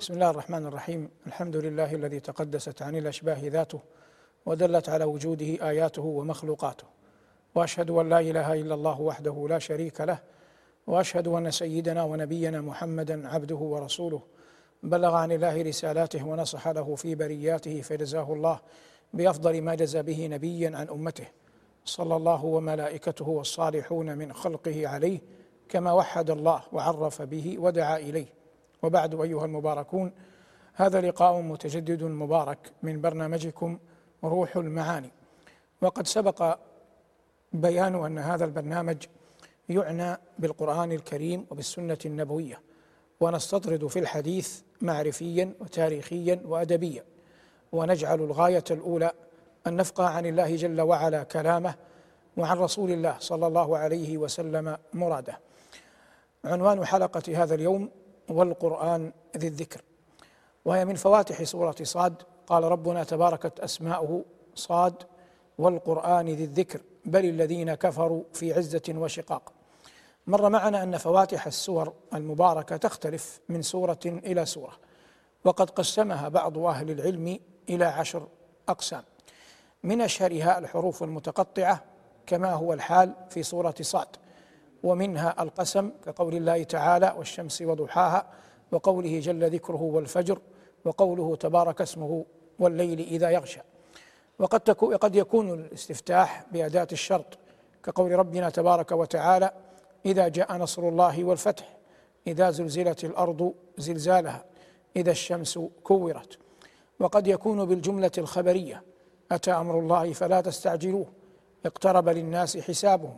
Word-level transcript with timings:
بسم 0.00 0.14
الله 0.14 0.30
الرحمن 0.30 0.66
الرحيم 0.66 1.10
الحمد 1.26 1.56
لله 1.56 1.94
الذي 1.94 2.20
تقدست 2.20 2.82
عن 2.82 2.96
الاشباه 2.96 3.48
ذاته 3.48 3.80
ودلت 4.46 4.88
على 4.88 5.04
وجوده 5.04 5.46
اياته 5.46 6.02
ومخلوقاته 6.02 6.84
واشهد 7.54 7.90
ان 7.90 8.08
لا 8.08 8.20
اله 8.20 8.52
الا 8.52 8.74
الله 8.74 9.00
وحده 9.00 9.46
لا 9.48 9.58
شريك 9.58 10.00
له 10.00 10.18
واشهد 10.86 11.28
ان 11.28 11.50
سيدنا 11.50 12.02
ونبينا 12.02 12.60
محمدا 12.60 13.28
عبده 13.28 13.56
ورسوله 13.56 14.22
بلغ 14.82 15.14
عن 15.14 15.32
الله 15.32 15.62
رسالاته 15.62 16.26
ونصح 16.26 16.68
له 16.68 16.94
في 16.94 17.14
برياته 17.14 17.82
فجزاه 17.82 18.32
الله 18.32 18.60
بافضل 19.12 19.62
ما 19.62 19.74
جزى 19.74 20.02
به 20.02 20.26
نبيا 20.26 20.76
عن 20.76 20.88
امته 20.88 21.26
صلى 21.84 22.16
الله 22.16 22.44
وملائكته 22.44 23.28
والصالحون 23.28 24.18
من 24.18 24.32
خلقه 24.32 24.88
عليه 24.88 25.20
كما 25.68 25.92
وحد 25.92 26.30
الله 26.30 26.62
وعرف 26.72 27.22
به 27.22 27.56
ودعا 27.58 27.96
اليه 27.96 28.37
وبعد 28.82 29.20
أيها 29.20 29.44
المباركون 29.44 30.12
هذا 30.74 31.00
لقاء 31.00 31.40
متجدد 31.40 32.02
مبارك 32.02 32.72
من 32.82 33.00
برنامجكم 33.00 33.78
روح 34.24 34.56
المعاني. 34.56 35.10
وقد 35.82 36.06
سبق 36.06 36.58
بيان 37.52 38.04
أن 38.04 38.18
هذا 38.18 38.44
البرنامج 38.44 38.96
يعنى 39.68 40.16
بالقرآن 40.38 40.92
الكريم 40.92 41.46
وبالسنة 41.50 41.98
النبوية 42.06 42.60
ونستطرد 43.20 43.86
في 43.86 43.98
الحديث 43.98 44.60
معرفيا 44.80 45.54
وتاريخيا 45.60 46.40
وادبيا 46.44 47.04
ونجعل 47.72 48.20
الغاية 48.20 48.64
الأولى 48.70 49.12
أن 49.66 49.76
نفقه 49.76 50.04
عن 50.04 50.26
الله 50.26 50.56
جل 50.56 50.80
وعلا 50.80 51.22
كلامه 51.22 51.74
وعن 52.36 52.58
رسول 52.58 52.90
الله 52.90 53.16
صلى 53.18 53.46
الله 53.46 53.78
عليه 53.78 54.18
وسلم 54.18 54.76
مراده. 54.92 55.38
عنوان 56.44 56.84
حلقة 56.84 57.42
هذا 57.42 57.54
اليوم 57.54 57.90
والقرآن 58.28 59.12
ذي 59.36 59.46
الذكر 59.46 59.82
وهي 60.64 60.84
من 60.84 60.94
فواتح 60.94 61.42
سورة 61.42 61.76
صاد. 61.82 62.22
قال 62.46 62.64
ربنا 62.64 63.04
تباركت 63.04 63.60
أسماؤه 63.60 64.24
صاد 64.54 64.94
والقرآن 65.58 66.26
ذي 66.26 66.44
الذكر 66.44 66.80
بل 67.04 67.24
الذين 67.24 67.74
كفروا 67.74 68.22
في 68.32 68.52
عزة 68.52 68.82
وشقاق. 68.88 69.52
مر 70.26 70.48
معنا 70.48 70.82
أن 70.82 70.96
فواتح 70.96 71.46
السور 71.46 71.92
المباركة 72.14 72.76
تختلف 72.76 73.40
من 73.48 73.62
سورة 73.62 73.98
إلى 74.06 74.46
سورة 74.46 74.72
وقد 75.44 75.70
قسمها 75.70 76.28
بعض 76.28 76.58
أهل 76.58 76.90
العلم 76.90 77.40
إلى 77.68 77.84
عشر 77.84 78.26
أقسام. 78.68 79.04
من 79.82 80.00
أشهرها 80.00 80.58
الحروف 80.58 81.02
المتقطعة 81.02 81.84
كما 82.26 82.52
هو 82.52 82.72
الحال 82.72 83.14
في 83.30 83.42
سورة 83.42 83.74
صاد. 83.80 84.08
ومنها 84.82 85.42
القسم 85.42 85.90
كقول 86.06 86.34
الله 86.34 86.62
تعالى 86.62 87.14
والشمس 87.18 87.62
وضحاها 87.62 88.26
وقوله 88.72 89.20
جل 89.20 89.50
ذكره 89.50 89.82
والفجر 89.82 90.38
وقوله 90.84 91.36
تبارك 91.36 91.80
اسمه 91.80 92.24
والليل 92.58 93.00
إذا 93.00 93.30
يغشى. 93.30 93.60
وقد 94.38 94.70
قد 94.70 95.16
يكون 95.16 95.50
الاستفتاح 95.50 96.46
بأداة 96.52 96.88
الشرط 96.92 97.38
كقول 97.84 98.12
ربنا 98.12 98.50
تبارك 98.50 98.92
وتعالى 98.92 99.50
إذا 100.06 100.28
جاء 100.28 100.56
نصر 100.56 100.88
الله 100.88 101.24
والفتح 101.24 101.76
إذا 102.26 102.50
زلزلت 102.50 103.04
الأرض 103.04 103.54
زلزالها 103.78 104.44
إذا 104.96 105.10
الشمس 105.10 105.58
كورت. 105.84 106.38
وقد 107.00 107.26
يكون 107.26 107.64
بالجملة 107.64 108.10
الخبرية 108.18 108.82
أتى 109.32 109.52
أمر 109.52 109.78
الله 109.78 110.12
فلا 110.12 110.40
تستعجلوه 110.40 111.06
اقترب 111.66 112.08
للناس 112.08 112.56
حسابهم. 112.56 113.16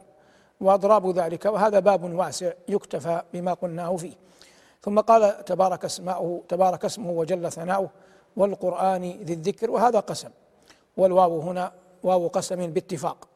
وأضراب 0.60 1.18
ذلك 1.18 1.44
وهذا 1.44 1.78
باب 1.80 2.14
واسع 2.14 2.52
يكتفى 2.68 3.22
بما 3.32 3.54
قلناه 3.54 3.96
فيه. 3.96 4.14
ثم 4.82 5.00
قال 5.00 5.44
تبارك 5.44 5.84
اسماؤه 5.84 6.42
تبارك 6.48 6.84
اسمه 6.84 7.10
وجل 7.10 7.52
ثناؤه 7.52 7.90
والقرآن 8.36 9.02
ذي 9.02 9.32
الذكر 9.32 9.70
وهذا 9.70 10.00
قسم. 10.00 10.30
والواو 10.96 11.40
هنا 11.40 11.72
واو 12.02 12.26
قسم 12.26 12.66
باتفاق. 12.66 13.28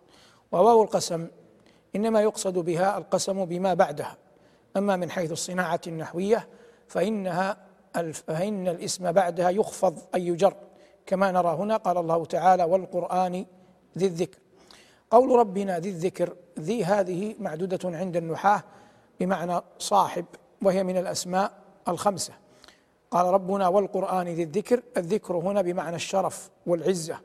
وواو 0.53 0.83
القسم 0.83 1.29
إنما 1.97 2.21
يقصد 2.23 2.59
بها 2.59 2.99
القسم 2.99 3.45
بما 3.45 3.75
بعدها. 3.75 4.17
أما 4.77 4.97
من 4.97 5.11
حيث 5.11 5.33
الصناعة 5.33 5.81
النحوية 5.87 6.49
فإنها 6.89 7.57
فإن 8.13 8.69
الاسم 8.69 9.13
بعدها 9.13 9.51
يخفض 9.51 9.99
أي 10.15 10.27
يجر 10.27 10.55
كما 11.07 11.33
نرى 11.33 11.49
هنا 11.49 11.77
قال 11.77 11.99
الله 11.99 12.25
تعالى 12.25 12.65
والقرآن 12.65 13.47
ذي 13.99 14.07
الذكر. 14.07 14.39
قول 15.15 15.39
ربنا 15.39 15.79
ذي 15.79 15.89
الذكر 15.89 16.37
ذي 16.59 16.85
هذه 16.85 17.35
معدودة 17.39 17.79
عند 17.85 18.17
النحاة 18.17 18.63
بمعنى 19.21 19.61
صاحب 19.79 20.25
وهي 20.63 20.85
من 20.85 20.97
الأسماء 20.97 21.53
الخمسة. 21.89 22.33
قال 23.11 23.27
ربنا 23.27 23.69
والقرآن 23.69 24.29
ذي 24.29 24.43
الذكر 24.43 24.83
الذكر 24.97 25.37
هنا 25.37 25.63
بمعنى 25.63 25.97
الشرف 25.97 26.51
والعزة. 26.67 27.17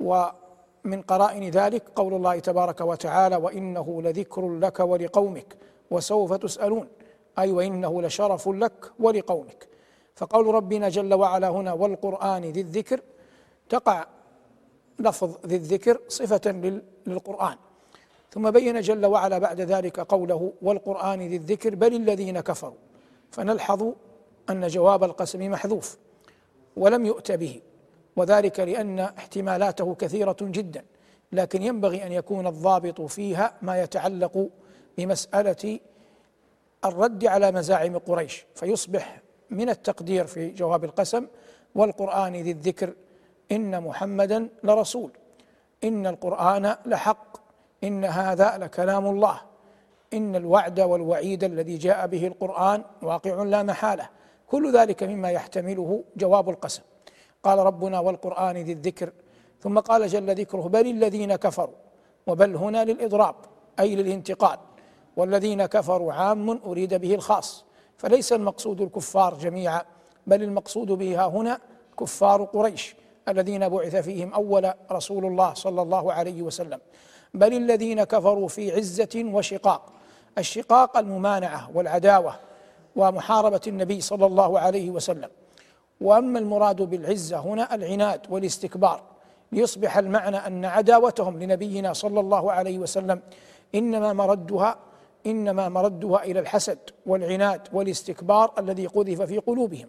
ومن 0.00 1.02
قرائن 1.08 1.50
ذلك 1.50 1.82
قول 1.96 2.14
الله 2.14 2.38
تبارك 2.38 2.80
وتعالى 2.80 3.36
وإنه 3.36 4.02
لذكر 4.02 4.58
لك 4.58 4.80
ولقومك 4.80 5.56
وسوف 5.90 6.32
تسألون. 6.32 6.88
أي 7.38 7.52
وإنه 7.52 8.02
لشرف 8.02 8.48
لك 8.48 8.92
ولقومك. 9.00 9.68
فقول 10.16 10.46
ربنا 10.46 10.88
جل 10.88 11.14
وعلا 11.14 11.48
هنا 11.48 11.72
والقرآن 11.72 12.44
ذي 12.44 12.60
الذكر 12.60 13.00
تقع 13.68 14.06
لفظ 14.98 15.46
ذي 15.46 15.56
الذكر 15.56 16.00
صفة 16.08 16.80
للقرآن. 17.06 17.56
ثم 18.30 18.50
بين 18.50 18.80
جل 18.80 19.06
وعلا 19.06 19.38
بعد 19.38 19.60
ذلك 19.60 20.00
قوله 20.00 20.52
والقرآن 20.62 21.28
ذي 21.28 21.36
الذكر 21.36 21.74
بل 21.74 21.94
الذين 21.94 22.40
كفروا. 22.40 22.76
فنلحظ 23.30 23.92
أن 24.50 24.66
جواب 24.66 25.04
القسم 25.04 25.50
محذوف. 25.50 25.98
ولم 26.76 27.06
يؤت 27.06 27.32
به. 27.32 27.60
وذلك 28.16 28.60
لأن 28.60 28.98
احتمالاته 28.98 29.94
كثيرة 29.94 30.36
جدا. 30.40 30.84
لكن 31.32 31.62
ينبغي 31.62 32.06
أن 32.06 32.12
يكون 32.12 32.46
الضابط 32.46 33.00
فيها 33.00 33.54
ما 33.62 33.82
يتعلق 33.82 34.48
بمسألة 34.98 35.80
الرد 36.84 37.26
على 37.26 37.52
مزاعم 37.52 37.98
قريش. 37.98 38.46
فيصبح 38.54 39.22
من 39.50 39.68
التقدير 39.68 40.26
في 40.26 40.50
جواب 40.50 40.84
القسم 40.84 41.26
والقرآن 41.74 42.36
ذي 42.36 42.50
الذكر 42.50 42.92
إن 43.52 43.82
محمدا 43.82 44.48
لرسول. 44.64 45.10
إن 45.84 46.06
القرآن 46.06 46.76
لحق. 46.86 47.36
إن 47.84 48.04
هذا 48.04 48.58
لكلام 48.58 49.06
الله. 49.06 49.40
إن 50.14 50.36
الوعد 50.36 50.80
والوعيد 50.80 51.44
الذي 51.44 51.76
جاء 51.76 52.06
به 52.06 52.26
القرآن 52.26 52.84
واقع 53.02 53.42
لا 53.42 53.62
محالة. 53.62 54.08
كل 54.46 54.72
ذلك 54.72 55.02
مما 55.02 55.30
يحتمله 55.30 56.04
جواب 56.16 56.48
القسم. 56.50 56.82
قال 57.42 57.58
ربنا 57.58 58.00
والقرآن 58.00 58.56
ذي 58.56 58.72
الذكر. 58.72 59.12
ثم 59.60 59.78
قال 59.78 60.06
جل 60.06 60.34
ذكره 60.34 60.68
بل 60.68 60.86
الذين 60.86 61.36
كفروا. 61.36 61.74
وبل 62.26 62.56
هنا 62.56 62.84
للإضراب 62.84 63.34
أي 63.80 63.96
للانتقال 63.96 64.58
والذين 65.16 65.66
كفروا 65.66 66.12
عام 66.12 66.50
أريد 66.50 66.94
به 66.94 67.14
الخاص. 67.14 67.64
فليس 67.96 68.32
المقصود 68.32 68.80
الكفار 68.80 69.34
جميعا 69.34 69.82
بل 70.26 70.42
المقصود 70.42 70.86
بها 70.86 71.26
هنا 71.26 71.60
كفار 72.00 72.44
قريش. 72.44 72.96
الذين 73.28 73.68
بعث 73.68 73.96
فيهم 73.96 74.34
أول 74.34 74.72
رسول 74.92 75.26
الله 75.26 75.54
صلى 75.54 75.82
الله 75.82 76.12
عليه 76.12 76.42
وسلم. 76.42 76.80
بل 77.34 77.52
الذين 77.52 78.04
كفروا 78.04 78.48
في 78.48 78.72
عزة 78.72 79.24
وشقاق. 79.24 79.92
الشقاق 80.38 80.96
الممانعة 80.96 81.70
والعداوة 81.74 82.34
ومحاربة 82.96 83.60
النبي 83.66 84.00
صلى 84.00 84.26
الله 84.26 84.58
عليه 84.58 84.90
وسلم. 84.90 85.28
وأما 86.00 86.38
المراد 86.38 86.82
بالعزة 86.82 87.38
هنا 87.38 87.74
العناد 87.74 88.20
والاستكبار. 88.30 89.02
ليصبح 89.52 89.98
المعنى 89.98 90.36
أن 90.36 90.64
عداوتهم 90.64 91.38
لنبينا 91.38 91.92
صلى 91.92 92.20
الله 92.20 92.52
عليه 92.52 92.78
وسلم 92.78 93.20
إنما 93.74 94.12
مردها 94.12 94.78
إنما 95.26 95.68
مردها 95.68 96.24
إلى 96.24 96.40
الحسد 96.40 96.78
والعناد 97.06 97.68
والاستكبار 97.72 98.52
الذي 98.58 98.86
قذف 98.86 99.22
في 99.22 99.38
قلوبهم. 99.38 99.88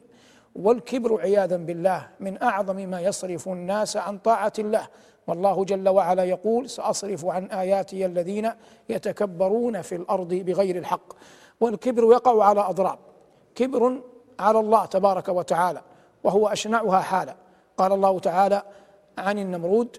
والكبر 0.59 1.22
عياذا 1.22 1.57
بالله 1.57 2.07
من 2.19 2.44
أعظم 2.44 2.75
ما 2.75 3.01
يصرف 3.01 3.48
الناس 3.48 3.98
عن 3.98 4.18
طاعة 4.18 4.54
الله. 4.60 4.88
والله 5.28 5.66
جل 5.66 5.89
وعلا 5.89 6.24
يقول 6.24 6.69
سأصرف 6.69 7.25
عن 7.25 7.45
آياتي 7.45 8.06
الذين 8.06 8.51
يتكبرون 8.89 9.81
في 9.81 9.95
الأرض 9.95 10.33
بغير 10.33 10.75
الحق. 10.75 11.13
والكبر 11.60 12.04
يقع 12.04 12.44
على 12.44 12.60
أضراب. 12.60 13.00
كبر 13.56 14.01
على 14.39 14.60
الله 14.60 14.86
تبارك 14.86 15.30
وتعالى 15.30 15.81
وهو 16.24 16.48
أشنعها 16.48 17.00
حالا. 17.00 17.36
قال 17.78 17.92
الله 17.92 18.19
تعالى 18.19 18.63
عن 19.18 19.39
النمرود 19.39 19.98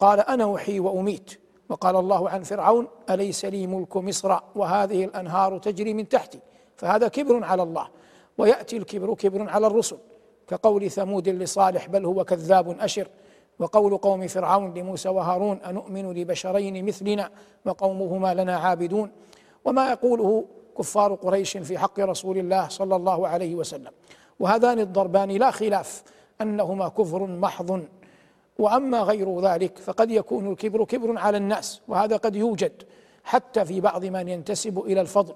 قال 0.00 0.20
أنا 0.20 0.54
أحيي 0.54 0.80
وأميت. 0.80 1.40
وقال 1.68 1.96
الله 1.96 2.30
عن 2.30 2.42
فرعون 2.42 2.88
أليس 3.10 3.44
لي 3.44 3.66
ملك 3.66 3.96
مصر 3.96 4.38
وهذه 4.54 5.04
الأنهار 5.04 5.58
تجري 5.58 5.94
من 5.94 6.08
تحتي. 6.08 6.40
فهذا 6.76 7.08
كبر 7.08 7.44
على 7.44 7.62
الله. 7.62 7.88
ويأتي 8.38 8.76
الكبر 8.76 9.14
كبر 9.14 9.50
على 9.50 9.66
الرسل. 9.66 9.96
كقول 10.50 10.90
ثمود 10.90 11.28
لصالح 11.28 11.88
بل 11.88 12.04
هو 12.04 12.24
كذاب 12.24 12.80
أشر 12.80 13.08
وقول 13.58 13.96
قوم 13.96 14.26
فرعون 14.26 14.74
لموسى 14.74 15.08
وهارون 15.08 15.56
أنؤمن 15.56 16.12
لبشرين 16.12 16.86
مثلنا 16.86 17.30
وقومهما 17.66 18.34
لنا 18.34 18.56
عابدون 18.56 19.10
وما 19.64 19.90
يقوله 19.90 20.44
كفار 20.78 21.14
قريش 21.14 21.56
في 21.56 21.78
حق 21.78 22.00
رسول 22.00 22.38
الله 22.38 22.68
صلى 22.68 22.96
الله 22.96 23.28
عليه 23.28 23.54
وسلم. 23.54 23.90
وهذان 24.40 24.78
الضربان 24.78 25.30
لا 25.30 25.50
خلاف 25.50 26.02
أنهما 26.40 26.88
كفر 26.88 27.26
محض 27.26 27.84
وأما 28.58 29.00
غير 29.00 29.40
ذلك 29.40 29.78
فقد 29.78 30.10
يكون 30.10 30.52
الكبر 30.52 30.84
كبر 30.84 31.18
على 31.18 31.36
الناس 31.36 31.80
وهذا 31.88 32.16
قد 32.16 32.36
يوجد 32.36 32.82
حتى 33.24 33.64
في 33.64 33.80
بعض 33.80 34.04
من 34.04 34.28
ينتسب 34.28 34.78
إلى 34.78 35.00
الفضل 35.00 35.34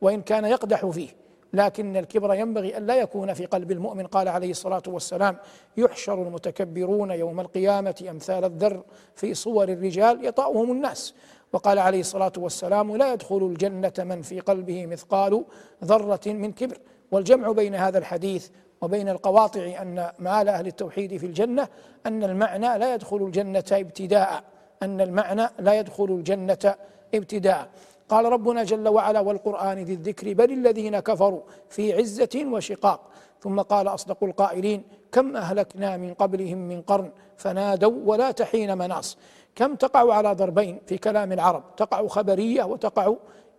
وإن 0.00 0.22
كان 0.22 0.44
يقدح 0.44 0.86
فيه. 0.86 1.25
لكن 1.52 1.96
الكبر 1.96 2.34
ينبغي 2.34 2.76
أن 2.76 2.86
لا 2.86 2.96
يكون 2.96 3.34
في 3.34 3.46
قلب 3.46 3.70
المؤمن 3.70 4.06
قال 4.06 4.28
عليه 4.28 4.50
الصلاة 4.50 4.82
والسلام 4.86 5.36
يحشر 5.76 6.22
المتكبرون 6.22 7.10
يوم 7.10 7.40
القيامة 7.40 8.06
أمثال 8.10 8.44
الذر 8.44 8.82
في 9.14 9.34
صور 9.34 9.68
الرجال 9.68 10.26
يطاؤهم 10.26 10.72
الناس. 10.72 11.14
وقال 11.52 11.78
عليه 11.78 12.00
الصلاة 12.00 12.32
والسلام 12.38 12.96
لا 12.96 13.12
يدخل 13.12 13.36
الجنة 13.36 13.92
من 13.98 14.22
في 14.22 14.40
قلبه 14.40 14.86
مثقال 14.86 15.44
ذرة 15.84 16.20
من 16.26 16.52
كبر. 16.52 16.78
والجمع 17.10 17.52
بين 17.52 17.74
هذا 17.74 17.98
الحديث 17.98 18.48
وبين 18.80 19.08
القواطع 19.08 19.82
أن 19.82 20.10
مآل 20.18 20.48
أهل 20.48 20.66
التوحيد 20.66 21.16
في 21.16 21.26
الجنة 21.26 21.68
أن 22.06 22.24
المعنى 22.24 22.78
لا 22.78 22.94
يدخل 22.94 23.16
الجنة 23.16 23.64
ابتداء 23.72 24.44
أن 24.82 25.00
المعنى 25.00 25.48
لا 25.58 25.78
يدخل 25.78 26.04
الجنة 26.04 26.74
ابتداء. 27.14 27.68
قال 28.08 28.24
ربنا 28.24 28.64
جل 28.64 28.88
وعلا 28.88 29.20
والقرآن 29.20 29.78
ذي 29.78 29.92
الذكر 29.92 30.32
بل 30.32 30.52
الذين 30.52 30.98
كفروا 30.98 31.40
في 31.68 31.92
عزة 31.92 32.44
وشقاق. 32.46 33.00
ثم 33.40 33.60
قال 33.60 33.88
أصدق 33.88 34.24
القائلين 34.24 34.82
كم 35.12 35.36
أهلكنا 35.36 35.96
من 35.96 36.14
قبلهم 36.14 36.58
من 36.58 36.82
قرن 36.82 37.10
فنادوا 37.36 38.00
ولا 38.04 38.30
تحين 38.30 38.78
مناص. 38.78 39.18
كم 39.54 39.74
تقع 39.74 40.14
على 40.14 40.32
ضربين 40.32 40.80
في 40.86 40.98
كلام 40.98 41.32
العرب؟ 41.32 41.76
تقع 41.76 42.06
خبرية 42.06 42.64
وتقع 42.64 43.14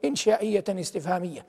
إنشائية 0.05 0.63
استفهامية. 0.69 1.45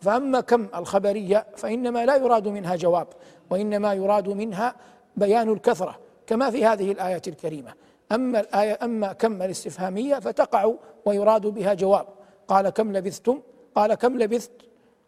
فأما 0.00 0.40
كم 0.40 0.68
الخبرية 0.74 1.46
فإنما 1.56 2.06
لا 2.06 2.16
يراد 2.16 2.48
منها 2.48 2.76
جواب 2.76 3.06
وإنما 3.50 3.94
يراد 3.94 4.28
منها 4.28 4.74
بيان 5.16 5.52
الكثرة 5.52 5.98
كما 6.26 6.50
في 6.50 6.66
هذه 6.66 6.92
الآية 6.92 7.22
الكريمة. 7.26 7.72
أما 8.12 8.40
الآية 8.40 8.78
أما 8.82 9.12
كم 9.12 9.42
الاستفهامية 9.42 10.18
فتقع 10.18 10.72
ويراد 11.04 11.46
بها 11.46 11.74
جواب. 11.74 12.17
قال 12.48 12.68
كم 12.68 12.92
لبثتم؟ 12.92 13.40
قال 13.74 13.94
كم 13.94 14.18
لبثت؟ 14.18 14.50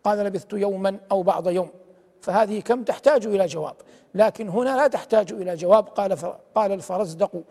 قال 0.05 0.19
لبثت 0.19 0.53
يوما 0.53 0.99
أو 1.11 1.23
بعض 1.23 1.49
يوم. 1.49 1.71
فهذه 2.21 2.61
كم 2.61 2.85
تحتاج 2.85 3.27
إلى 3.27 3.47
جواب. 3.47 3.75
لكن 4.15 4.49
هنا 4.49 4.77
لا 4.77 4.87
تحتاج 4.87 5.33
إلى 5.33 5.55
جواب. 5.55 5.89
قال 5.89 6.17
قال 6.55 6.73
الفرزدق 6.73 7.43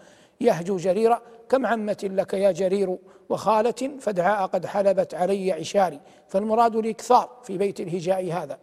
يهجو 0.41 0.77
جريرا 0.77 1.21
كم 1.49 1.65
عمة 1.65 1.97
لك 2.03 2.33
يا 2.33 2.51
جرير 2.51 2.97
وخالة 3.29 3.91
فدعاء 3.99 4.47
قد 4.47 4.65
حلبت 4.65 5.15
علي 5.15 5.51
عشاري. 5.51 5.99
فالمراد 6.27 6.75
الإكثار 6.75 7.29
في 7.43 7.57
بيت 7.57 7.79
الهجاء 7.79 8.31
هذا. 8.31 8.57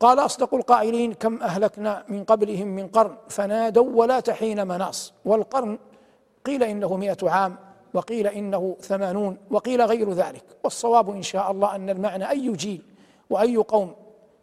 قال 0.00 0.18
أصدق 0.18 0.54
القائلين 0.54 1.12
كم 1.12 1.42
أهلكنا 1.42 2.04
من 2.08 2.24
قبلهم 2.24 2.68
من 2.68 2.88
قرن؟ 2.88 3.16
فنادوا 3.28 3.90
ولا 3.94 4.20
تحين 4.20 4.66
مناص. 4.66 5.12
والقرن 5.24 5.78
قيل 6.44 6.62
إنه 6.62 6.96
مئة 6.96 7.30
عام. 7.30 7.56
وقيل 7.94 8.26
إنه 8.26 8.76
ثمانون 8.80 9.36
وقيل 9.50 9.82
غير 9.82 10.12
ذلك. 10.12 10.44
والصواب 10.64 11.10
إن 11.10 11.22
شاء 11.22 11.50
الله 11.50 11.74
أن 11.74 11.90
المعنى 11.90 12.30
أي 12.30 12.52
جيل 12.52 12.82
وأي 13.30 13.56
قوم 13.56 13.94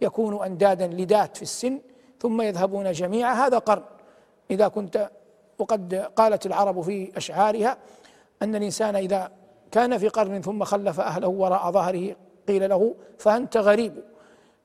يكون 0.02 0.44
أندادا 0.46 0.88
لدات 0.88 1.38
في 1.38 1.44
السن 1.44 1.80
ثم 2.20 2.42
يذهبون 2.42 2.92
جميعا 2.92 3.34
هذا 3.34 3.58
قرن. 3.58 3.84
إذا 4.52 4.68
كنت 4.68 5.10
وقد 5.60 5.96
قالت 6.16 6.46
العرب 6.46 6.82
في 6.82 7.18
أشعارها 7.18 7.78
أن 8.42 8.56
الإنسان 8.56 8.96
إذا 8.96 9.32
كان 9.72 9.98
في 9.98 10.08
قرن 10.08 10.42
ثم 10.42 10.64
خلف 10.64 11.00
أهله 11.00 11.28
وراء 11.28 11.72
ظهره 11.72 12.16
قيل 12.48 12.70
له 12.70 12.96
فأنت 13.18 13.58
غريب 13.58 14.04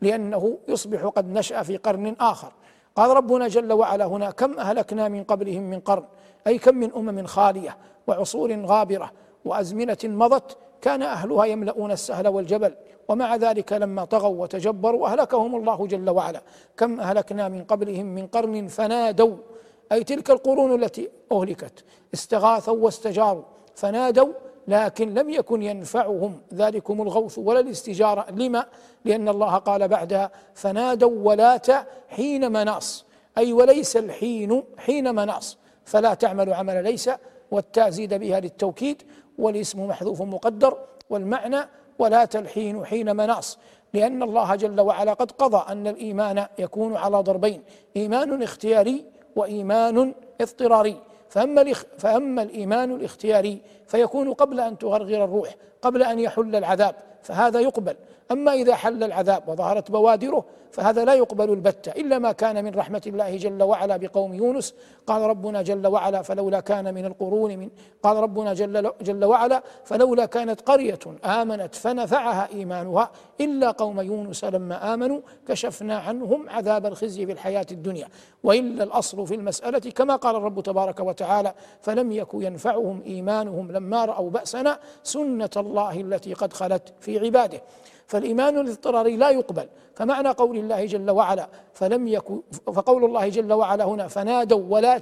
لأنه 0.01 0.59
يصبح 0.69 1.05
قد 1.05 1.33
نشأ 1.33 1.63
في 1.63 1.77
قرن 1.77 2.17
آخر. 2.21 2.53
قال 2.97 3.11
ربنا 3.11 3.49
جل 3.49 3.73
وعلا 3.73 4.05
هنا 4.05 4.31
كم 4.31 4.59
أهلكنا 4.59 5.09
من 5.09 5.25
قبلهم 5.25 5.63
من 5.63 5.81
قرن؟ 5.81 6.05
أي 6.47 6.59
كم 6.59 6.75
من 6.75 6.93
أمم 6.93 7.27
خالية؟ 7.27 7.77
وعصور 8.07 8.67
غابرة 8.67 9.13
وأزمنة 9.45 9.99
مضت 10.05 10.57
كان 10.81 11.03
أهلها 11.03 11.45
يملؤون 11.45 11.93
السهل 11.93 12.29
والجبل. 12.29 12.75
ومع 13.09 13.37
ذلك 13.37 13.73
لما 13.73 14.05
طغوا 14.05 14.43
وتجبروا 14.43 15.07
أهلكهم 15.07 15.57
الله 15.57 15.87
جل 15.87 16.11
وعلا. 16.11 16.43
كم 16.77 17.01
أهلكنا 17.01 17.49
من 17.49 17.65
قبلهم 17.65 18.07
من 18.07 18.27
قرن 18.27 18.67
فنادوا. 18.67 19.37
أي 19.93 20.05
تلك 20.05 20.31
القرون 20.31 20.83
التي 20.83 21.09
أهلكت. 21.33 21.85
استغاثوا 22.15 22.77
واستجاروا. 22.77 23.43
فنادوا 23.75 24.33
لكن 24.69 25.15
لم 25.15 25.31
يكن 25.31 25.63
ينفعهم. 25.63 26.41
ذلكم 26.55 27.03
الغوث 27.03 27.39
ولا 27.39 27.61
الاستجارة. 27.61 28.27
لما؟ 28.31 28.67
لأن 29.05 29.29
الله 29.29 29.57
قال 29.57 29.89
بعدها 29.89 30.31
فنادوا 30.55 31.29
ولات 31.29 31.67
حين 32.09 32.53
مناص. 32.53 33.05
أي 33.39 33.53
وليس 33.53 33.97
الحين 33.97 34.63
حين 34.79 35.15
مناص. 35.15 35.59
فلا 35.85 36.15
تعمل 36.15 36.53
عمل 36.53 36.85
ليس 36.85 37.11
والتاء 37.53 37.91
زيد 37.91 38.15
بها 38.15 38.41
للتوكيد 38.41 39.03
والاسم 39.39 39.87
محذوف 39.87 40.23
مقدر 40.23 40.79
والمعنى 41.11 41.61
ولا 41.99 42.25
تلحين 42.25 42.85
حين 42.85 43.17
مناص. 43.17 43.59
لأن 43.95 44.23
الله 44.23 44.55
جل 44.55 44.81
وعلا 44.81 45.13
قد 45.13 45.31
قضى 45.31 45.73
أن 45.73 45.87
الإيمان 45.87 46.47
يكون 46.59 46.97
على 46.97 47.17
ضربين 47.17 47.63
إيمان 47.97 48.43
اختياري 48.43 49.05
وإيمان 49.37 50.15
اضطراري. 50.41 50.97
فأما 51.29 51.73
فأما 51.99 52.43
الإيمان 52.43 52.91
الاختياري 52.91 53.63
فيكون 53.87 54.33
قبل 54.33 54.61
أن 54.61 54.79
تغرغر 54.79 55.25
الروح 55.25 55.55
قبل 55.83 56.03
أن 56.03 56.19
يحل 56.19 56.57
العذاب 56.57 56.95
فهذا 57.23 57.61
يقبل. 57.61 57.97
أما 58.33 58.53
إذا 58.53 58.75
حل 58.75 59.05
العذاب 59.05 59.49
وظهرت 59.49 59.91
بوادره 59.91 60.45
فهذا 60.71 61.05
لا 61.05 61.15
يقبل 61.15 61.51
البتة 61.51 61.93
إلا 61.93 62.19
ما 62.19 62.33
كان 62.33 62.65
من 62.65 62.75
رحمة 62.75 63.03
الله 63.07 63.37
جل 63.37 63.63
وعلا 63.63 63.97
بقوم 63.97 64.35
يونس. 64.35 64.75
قال 65.07 65.23
ربنا 65.23 65.63
جل 65.63 65.87
وعلا 65.87 66.23
فلولا 66.23 66.61
كان 66.61 66.95
من 66.95 67.05
القرون 67.05 67.59
من 67.59 67.71
قال 68.03 68.17
ربنا 68.17 68.55
جل, 68.55 68.91
جل 69.03 69.25
وعلا 69.25 69.63
فلولا 69.85 70.27
كانت 70.27 70.61
قرية 70.61 70.99
آمنت 71.25 71.75
فنفعها 71.75 72.49
إيمانها 72.55 73.11
إلا 73.41 73.71
قوم 73.71 74.01
يونس 74.01 74.45
لما 74.45 74.95
آمنوا 74.95 75.21
كشفنا 75.49 75.99
عنهم 75.99 76.51
عذاب 76.51 76.87
الخزي 76.87 77.27
في 77.27 77.33
الحياة 77.33 77.67
الدنيا. 77.71 78.09
وإلا 78.45 78.85
الأصل 78.85 79.27
في 79.27 79.35
المسألة 79.35 79.79
كما 79.79 80.17
قال 80.17 80.37
الرب 80.37 80.61
تبارك 80.61 81.01
وتعالى 81.01 81.55
فلم 81.81 82.13
يك 82.13 82.29
ينفعهم 82.35 83.03
إيمانهم 83.07 83.73
لما 83.73 84.05
رأوا 84.05 84.31
بأسنا 84.31 84.79
سنة 85.03 85.51
الله 85.57 86.01
التي 86.01 86.35
قد 86.35 86.53
خلت 86.53 86.95
في 87.01 87.19
عباده. 87.19 87.63
فالإيمان 88.13 88.59
الاضطراري 88.59 89.17
لا 89.17 89.31
يقبل. 89.31 89.69
فمعنى 89.95 90.29
قول 90.29 90.57
الله 90.57 90.85
جل 90.87 91.11
وعلا 91.11 91.49
فلم 91.73 92.09
يكن 92.09 92.41
فقول 92.67 93.05
الله 93.05 93.29
جل 93.29 93.53
وعلا 93.53 93.85
هنا 93.85 94.09
فنادوا 94.09 94.63
ولا 94.69 95.01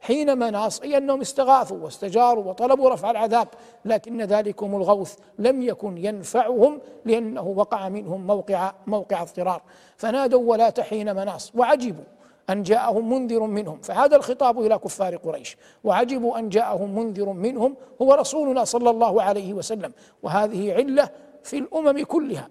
حين 0.00 0.38
مناص 0.38 0.80
أي 0.80 0.96
أنهم 0.96 1.20
استغاثوا 1.20 1.78
واستجاروا 1.84 2.44
وطلبوا 2.44 2.90
رفع 2.90 3.10
العذاب 3.10 3.48
لكن 3.84 4.22
ذلكم 4.22 4.76
الغوث 4.76 5.16
لم 5.38 5.62
يكن 5.62 5.98
ينفعهم 5.98 6.80
لأنه 7.04 7.42
وقع 7.42 7.88
منهم 7.88 8.26
موقع 8.26 8.72
موقع 8.86 9.22
اضطرار. 9.22 9.62
فنادوا 9.96 10.50
ولا 10.50 10.72
حين 10.80 11.16
مناص. 11.16 11.52
وعجبوا 11.54 12.04
أن 12.50 12.62
جاءهم 12.62 13.12
منذر 13.12 13.42
منهم. 13.42 13.80
فهذا 13.80 14.16
الخطاب 14.16 14.60
إلى 14.60 14.78
كفار 14.78 15.16
قريش. 15.16 15.56
وعجبوا 15.84 16.38
أن 16.38 16.48
جاءهم 16.48 16.98
منذر 16.98 17.28
منهم 17.32 17.76
هو 18.02 18.14
رسولنا 18.14 18.64
صلى 18.64 18.90
الله 18.90 19.22
عليه 19.22 19.54
وسلم. 19.54 19.92
وهذه 20.22 20.74
علة 20.74 21.10
في 21.42 21.58
الأمم 21.58 22.04
كلها. 22.04 22.48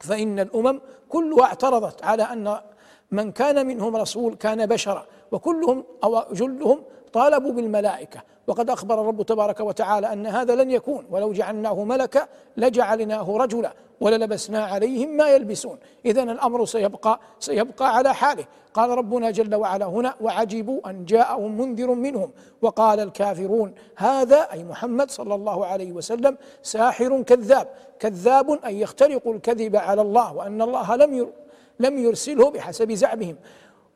فإن 0.00 0.40
الأمم 0.40 0.80
كلها 1.08 1.44
اعترضت 1.44 2.04
على 2.04 2.22
أن 2.22 2.56
من 3.10 3.32
كان 3.32 3.66
منهم 3.66 3.96
رسول 3.96 4.34
كان 4.34 4.66
بشرا 4.66 5.06
وكلهم 5.32 5.84
أو 6.04 6.22
جلهم 6.32 6.82
طالبوا 7.12 7.52
بالملائكة. 7.52 8.22
وقد 8.46 8.70
أخبر 8.70 9.00
الرب 9.00 9.22
تبارك 9.22 9.60
وتعالى 9.60 10.12
أن 10.12 10.26
هذا 10.26 10.54
لن 10.54 10.70
يكون 10.70 11.06
ولو 11.10 11.32
جعلناه 11.32 11.84
ملكا 11.84 12.28
لجعلناه 12.56 13.36
رجلا. 13.36 13.72
وللبسنا 14.02 14.64
عليهم 14.64 15.16
ما 15.16 15.26
يلبسون. 15.34 15.78
اذا 16.06 16.22
الأمر 16.22 16.64
سيبقى 16.64 17.20
سيبقى 17.38 17.96
على 17.96 18.14
حاله. 18.14 18.44
قال 18.74 18.90
ربنا 18.90 19.30
جل 19.30 19.54
وعلا 19.54 19.86
هنا 19.86 20.14
وعجبوا 20.20 20.90
أن 20.90 21.04
جاءهم 21.04 21.50
منذر 21.60 21.90
منهم. 21.94 22.30
وقال 22.62 23.00
الكافرون 23.00 23.74
هذا 23.96 24.40
أي 24.52 24.64
محمد 24.64 25.10
صلى 25.10 25.34
الله 25.34 25.66
عليه 25.66 25.92
وسلم 25.92 26.36
ساحر 26.62 27.22
كذاب. 27.22 27.68
كذاب 27.98 28.50
ان 28.50 28.74
يخترق 28.74 29.28
الكذب 29.28 29.76
على 29.76 30.02
الله 30.02 30.34
وأن 30.34 30.62
الله 30.62 30.96
لم 30.96 31.32
لم 31.80 31.98
يرسله 31.98 32.50
بحسب 32.50 32.92
زعمهم. 32.92 33.36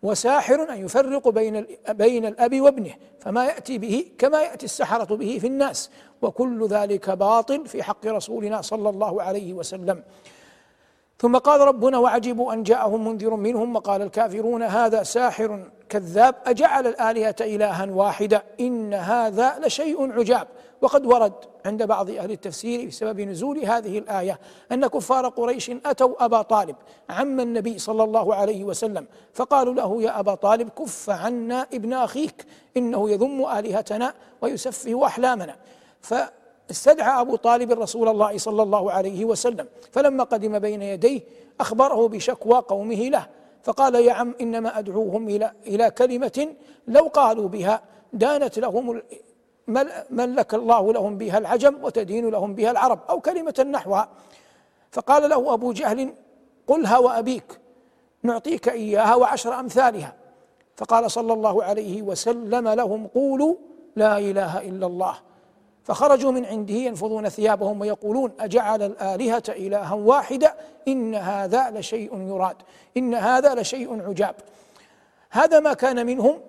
وساحر 0.03 0.73
أن 0.73 0.85
يفرق 0.85 1.29
بين 1.29 1.67
بين 1.88 2.26
الأب 2.26 2.61
وابنه 2.61 2.95
فما 3.21 3.45
يأتي 3.45 3.79
به 3.79 4.07
كما 4.19 4.43
يأتي 4.43 4.65
السحرة 4.65 5.17
به 5.17 5.38
في 5.41 5.47
الناس. 5.47 5.91
وكل 6.23 6.67
ذلك 6.67 7.11
باطل 7.11 7.67
في 7.67 7.83
حق 7.83 8.07
رسولنا 8.07 8.62
صلى 8.62 8.88
الله 8.88 9.23
عليه 9.23 9.53
وسلم. 9.53 10.03
ثم 11.19 11.37
قال 11.37 11.61
ربنا 11.61 11.99
وعجبوا 11.99 12.53
أن 12.53 12.62
جاءهم 12.62 13.09
منذر 13.09 13.35
منهم 13.35 13.76
وقال 13.76 14.03
الكافرون 14.03 14.62
هذا 14.62 15.03
ساحر 15.03 15.71
كذاب 15.88 16.35
أجعل 16.47 16.87
الآلهة 16.87 17.37
إلها 17.41 17.85
واحدا 17.91 18.43
إن 18.61 18.95
هذا 18.95 19.59
لشيء 19.59 20.12
عجاب. 20.12 20.49
وقد 20.83 21.06
ورد 21.06 21.33
عند 21.66 21.83
بعض 21.83 22.11
أهل 22.11 22.30
التفسير 22.30 22.87
بسبب 22.88 23.21
نزول 23.21 23.59
هذه 23.59 23.99
الآية 23.99 24.38
أن 24.73 24.87
كفار 24.87 25.28
قريش 25.28 25.71
أتوا 25.71 26.25
أبا 26.25 26.42
طالب 26.42 26.76
عم 27.11 27.40
النبي 27.40 27.78
صلى 27.78 28.04
الله 28.04 28.35
عليه 28.35 28.64
وسلم 28.64 29.06
فقالوا 29.33 29.75
له 29.75 30.02
يا 30.02 30.21
أبا 30.21 30.35
طالب 30.35 30.68
كف 30.68 31.11
عنا 31.11 31.66
ابن 31.73 31.92
أخيك 31.92 32.47
إنه 32.76 33.11
يذم 33.11 33.45
آلهتنا 33.45 34.14
ويسفه 34.42 35.06
أحلامنا. 35.06 35.56
فاستدعى 36.00 37.21
أبو 37.21 37.37
طالب 37.37 37.73
رسول 37.73 38.09
الله 38.09 38.38
صلى 38.38 38.62
الله 38.62 38.92
عليه 38.92 39.25
وسلم 39.25 39.66
فلما 39.92 40.25
قدم 40.25 40.59
بين 40.59 40.83
يديه 40.83 41.21
أخبره 41.61 42.09
بشكوى 42.09 42.59
قومه 42.59 43.09
له 43.09 43.26
فقال 43.62 43.95
يا 43.95 44.12
عم 44.12 44.35
إنما 44.40 44.78
أدعوهم 44.78 45.28
إلى 45.28 45.52
إلى 45.66 45.90
كلمة 45.90 46.54
لو 46.88 47.06
قالوا 47.09 47.49
بها 47.49 47.83
دانت 48.12 48.59
لهم 48.59 49.02
ملك 50.11 50.54
الله 50.54 50.92
لهم 50.92 51.18
بها 51.18 51.38
العجم 51.38 51.85
وتدين 51.85 52.28
لهم 52.28 52.54
بها 52.54 52.70
العرب 52.70 53.00
أو 53.11 53.20
كلمة 53.20 53.66
نحوها. 53.70 54.08
فقال 54.90 55.30
له 55.30 55.54
أبو 55.54 55.73
جهل 55.73 56.12
قلها 56.66 56.99
وأبيك 56.99 57.58
نعطيك 58.23 58.68
إياها 58.68 59.14
وعشر 59.14 59.61
أمثالها. 59.61 60.14
فقال 60.76 61.11
صلى 61.11 61.32
الله 61.32 61.64
عليه 61.64 62.02
وسلم 62.02 62.68
لهم 62.68 63.06
قولوا 63.06 63.54
لا 63.96 64.18
إله 64.18 64.61
إلا 64.61 64.87
الله. 64.87 65.18
فخرجوا 65.85 66.32
من 66.32 66.44
عنده 66.44 66.75
ينفضون 66.75 67.28
ثيابهم 67.28 67.80
ويقولون 67.80 68.32
أجعل 68.40 68.82
الآلهة 68.82 69.42
إلها 69.49 69.94
واحدا 69.94 70.54
إن 70.88 71.14
هذا 71.14 71.70
لشيء 71.70 72.20
يراد 72.20 72.56
إن 72.96 73.14
هذا 73.14 73.54
لشيء 73.54 74.08
عجاب. 74.08 74.35
هذا 75.30 75.61
ما 75.61 75.73
كان 75.73 76.06
منهم 76.06 76.40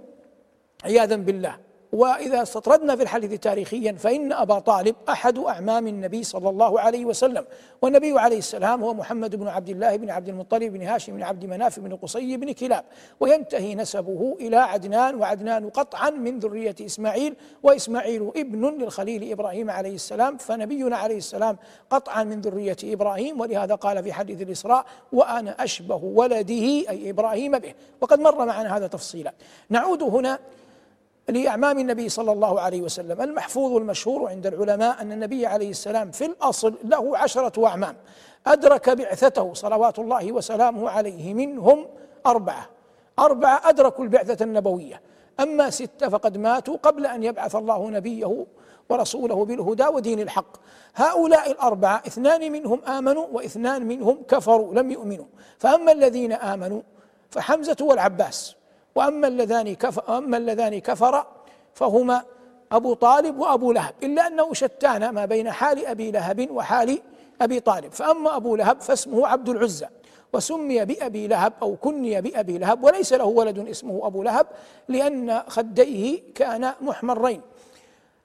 عياذا 0.84 1.16
بالله. 1.16 1.67
وإذا 1.92 2.42
استطردنا 2.42 2.96
في 2.96 3.04
الحديث 3.04 3.40
تاريخيا 3.40 3.92
فإن 3.92 4.34
أبا 4.34 4.60
طالب 4.60 4.96
أحد 5.10 5.38
أعمام 5.38 5.88
النبي 5.88 6.24
صلى 6.24 6.50
الله 6.50 6.80
عليه 6.80 7.06
وسلم. 7.06 7.46
والنبي 7.82 8.20
عليه 8.20 8.38
السلام 8.38 8.84
هو 8.84 8.94
محمد 8.94 9.36
بن 9.36 9.48
عبد 9.48 9.70
الله 9.70 9.96
بن 9.96 10.10
عبد 10.10 10.30
المطلب 10.30 10.74
بن 10.74 10.82
هاشم 10.82 11.14
بن 11.14 11.24
عبد 11.24 11.46
مناف 11.46 11.80
بن 11.80 11.96
قصي 11.96 12.38
بن 12.38 12.52
كلاب. 12.52 12.86
وينتهي 13.20 13.76
نسبه 13.76 14.38
إلى 14.40 14.58
عدنان 14.58 15.16
وعدنان 15.16 15.70
قطعا 15.70 16.10
من 16.10 16.40
ذرية 16.40 16.76
إسماعيل 16.82 17.36
وإسماعيل 17.64 18.32
ابن 18.36 18.78
للخليل 18.78 19.32
إبراهيم 19.32 19.70
عليه 19.70 19.96
السلام. 19.96 20.38
فنبينا 20.38 20.98
عليه 20.98 21.18
السلام 21.18 21.58
قطعا 21.90 22.24
من 22.24 22.42
ذرية 22.42 22.78
إبراهيم 22.84 23.42
ولهذا 23.42 23.76
قال 23.76 24.04
في 24.04 24.14
حديث 24.14 24.42
الإسراء 24.42 24.86
وأنا 25.12 25.64
أشبه 25.64 26.02
ولده 26.04 26.54
أي 26.90 27.10
إبراهيم 27.10 27.60
به. 27.60 27.74
وقد 28.02 28.20
مر 28.20 28.46
معنا 28.46 28.78
هذا 28.78 28.88
تفصيلا. 28.88 29.34
نعود 29.70 30.04
هنا 30.04 30.40
لأعمام 31.30 31.80
النبي 31.80 32.10
صلى 32.10 32.32
الله 32.32 32.62
عليه 32.62 32.82
وسلم. 32.82 33.22
المحفوظ 33.22 33.76
المشهور 33.76 34.30
عند 34.30 34.48
العلماء 34.48 35.02
أن 35.02 35.12
النبي 35.12 35.46
عليه 35.46 35.70
السلام 35.70 36.12
في 36.12 36.26
الأصل 36.26 36.74
له 36.84 37.18
عشرة 37.18 37.68
أعمام. 37.68 37.96
أدرك 38.48 38.90
بعثته 38.90 39.54
صلوات 39.54 40.00
الله 40.00 40.32
وسلامه 40.32 40.90
عليه 40.90 41.34
منهم 41.34 41.86
أربعة. 42.26 42.70
أربعة 43.20 43.62
أدركوا 43.70 44.04
البعثة 44.04 44.44
النبوية. 44.44 45.02
أما 45.40 45.70
ستة 45.70 46.10
فقد 46.10 46.38
ماتوا 46.38 46.78
قبل 46.78 47.06
أن 47.06 47.24
يبعث 47.24 47.56
الله 47.56 47.90
نبيه 47.90 48.46
ورسوله 48.90 49.46
بالهدى 49.46 49.88
ودين 49.88 50.20
الحق. 50.20 50.58
هؤلاء 50.96 51.52
الأربعة 51.52 52.04
اثنان 52.08 52.52
منهم 52.52 52.82
آمنوا 52.86 53.28
واثنان 53.32 53.88
منهم 53.88 54.24
كفروا 54.28 54.74
لم 54.74 54.92
يؤمنوا. 54.92 55.26
فأما 55.60 55.92
الذين 55.92 56.34
آمنوا 56.34 56.82
فحمزة 57.32 57.78
والعباس. 57.82 58.57
وأما 58.98 59.28
اللذان 59.28 59.76
كفر 59.76 60.18
اما 60.18 60.38
اللذان 60.38 60.80
كفر 60.80 61.26
فهما 61.74 62.24
أبو 62.72 62.94
طالب 62.94 63.40
وأبو 63.40 63.72
لهب 63.72 63.94
إلا 64.04 64.28
أنه 64.28 64.54
شتان 64.54 65.10
ما 65.10 65.26
بين 65.26 65.52
حال 65.52 65.86
أبي 65.86 66.12
لهب 66.12 66.52
وحال 66.52 67.00
أبي 67.42 67.60
طالب. 67.60 67.92
فأما 67.92 68.36
أبو 68.36 68.56
لهب 68.56 68.82
فاسمه 68.82 69.28
عبد 69.28 69.50
العزى 69.50 69.88
وسمي 70.34 70.86
بأبي 70.86 71.28
لهب 71.28 71.54
أو 71.62 71.76
كني 71.76 72.22
بأبي 72.22 72.58
لهب 72.58 72.84
وليس 72.84 73.14
له 73.14 73.26
ولد 73.26 73.70
اسمه 73.70 74.08
أبو 74.08 74.24
لهب 74.24 74.48
لأن 74.88 75.42
خديه 75.48 76.22
كان 76.36 76.74
محمرين. 76.82 77.42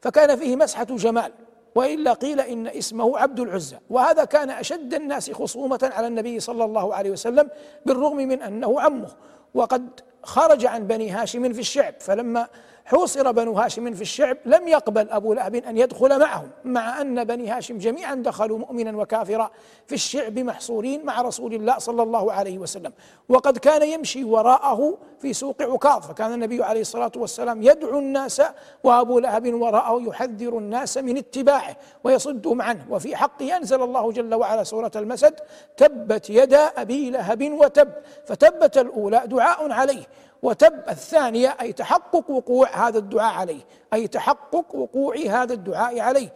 فكان 0.00 0.36
فيه 0.36 0.56
مسحة 0.56 0.84
جمال 0.84 1.32
وإلا 1.74 2.12
قيل 2.12 2.40
إن 2.40 2.66
اسمه 2.66 3.18
عبد 3.18 3.40
العزى. 3.40 3.76
وهذا 3.90 4.24
كان 4.24 4.50
أشد 4.50 4.94
الناس 4.94 5.30
خصومة 5.30 5.90
على 5.94 6.06
النبي 6.06 6.40
صلى 6.40 6.64
الله 6.64 6.94
عليه 6.94 7.10
وسلم 7.10 7.48
بالرغم 7.86 8.16
من 8.16 8.42
أنه 8.42 8.80
عمه. 8.80 9.08
وقد 9.54 10.00
خرج 10.22 10.66
عن 10.66 10.86
بني 10.86 11.10
هاشم 11.10 11.52
في 11.52 11.60
الشعب 11.60 11.94
فلما 12.00 12.48
حوصر 12.84 13.32
بنو 13.32 13.52
هاشم 13.52 13.94
في 13.94 14.02
الشعب 14.02 14.36
لم 14.46 14.68
يقبل 14.68 15.10
أبو 15.10 15.34
لهب 15.34 15.54
أن 15.54 15.78
يدخل 15.78 16.20
معهم 16.20 16.50
مع 16.64 17.00
أن 17.00 17.24
بني 17.24 17.50
هاشم 17.50 17.78
جميعا 17.78 18.14
دخلوا 18.14 18.58
مؤمنا 18.58 18.96
وكافرا 18.98 19.50
في 19.86 19.94
الشعب 19.94 20.38
محصورين 20.38 21.04
مع 21.04 21.22
رسول 21.22 21.54
الله 21.54 21.78
صلى 21.78 22.02
الله 22.02 22.32
عليه 22.32 22.58
وسلم. 22.58 22.92
وقد 23.28 23.58
كان 23.58 23.82
يمشي 23.82 24.24
وراءه 24.24 24.98
في 25.20 25.32
سوق 25.32 25.62
عكاظ 25.62 26.06
فكان 26.06 26.32
النبي 26.32 26.64
عليه 26.64 26.80
الصلاة 26.80 27.12
والسلام 27.16 27.62
يدعو 27.62 27.98
الناس 27.98 28.42
وأبو 28.84 29.18
لهب 29.18 29.54
وراءه 29.54 30.02
يحذر 30.02 30.58
الناس 30.58 30.98
من 30.98 31.16
اتباعه 31.16 31.76
ويصدهم 32.04 32.62
عنه. 32.62 32.86
وفي 32.90 33.16
حقه 33.16 33.56
أنزل 33.56 33.82
الله 33.82 34.12
جل 34.12 34.34
وعلا 34.34 34.64
سورة 34.64 34.92
المسد 34.96 35.34
تبت 35.76 36.30
يدا 36.30 36.58
أبي 36.58 37.10
لهب 37.10 37.52
وتب 37.52 37.92
فتبت 38.26 38.78
الأولى 38.78 39.22
دعاء 39.26 39.72
عليه. 39.72 40.02
وتب 40.42 40.82
الثانية 40.88 41.56
أي 41.60 41.72
تحقق 41.72 42.30
وقوع 42.30 42.88
هذا 42.88 42.98
الدعاء 42.98 43.34
عليه 43.34 43.60
أي 43.92 44.08
تحقق 44.08 44.74
وقوع 44.74 45.16
هذا 45.16 45.54
الدعاء 45.54 46.00
عليه. 46.00 46.28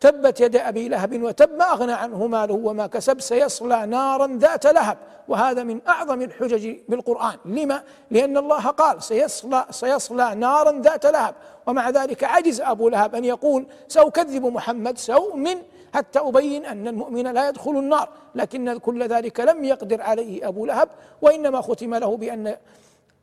تبت 0.00 0.40
يد 0.40 0.56
أبي 0.56 0.88
لهب 0.88 1.22
وتب 1.22 1.54
ما 1.58 1.72
أغنى 1.72 1.92
عنه 1.92 2.26
ماله 2.26 2.54
وما 2.54 2.86
كسب 2.86 3.20
سيصلى 3.20 3.86
نارا 3.86 4.26
ذات 4.26 4.66
لهب. 4.66 4.98
وهذا 5.28 5.62
من 5.62 5.80
أعظم 5.88 6.22
الحجج 6.22 6.76
بالقرآن. 6.88 7.36
لما؟ 7.44 7.82
لأن 8.10 8.36
الله 8.36 8.66
قال 8.66 9.02
سيصلى 9.02 9.66
سيصلى 9.70 10.34
نارا 10.34 10.80
ذات 10.80 11.06
لهب. 11.06 11.34
ومع 11.66 11.90
ذلك 11.90 12.24
عجز 12.24 12.60
أبو 12.60 12.88
لهب 12.88 13.14
أن 13.14 13.24
يقول 13.24 13.66
سأكذب 13.88 14.46
محمد 14.46 14.98
سأؤمن 14.98 15.56
حتى 15.94 16.18
أبين 16.18 16.66
أن 16.66 16.88
المؤمن 16.88 17.32
لا 17.32 17.48
يدخل 17.48 17.70
النار. 17.70 18.08
لكن 18.34 18.78
كل 18.78 19.08
ذلك 19.08 19.40
لم 19.40 19.64
يقدر 19.64 20.02
عليه 20.02 20.48
أبو 20.48 20.66
لهب 20.66 20.88
وإنما 21.22 21.60
ختم 21.60 21.94
له 21.94 22.16
بأن 22.16 22.56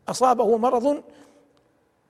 أصابه 0.10 0.58
مرض 0.58 1.04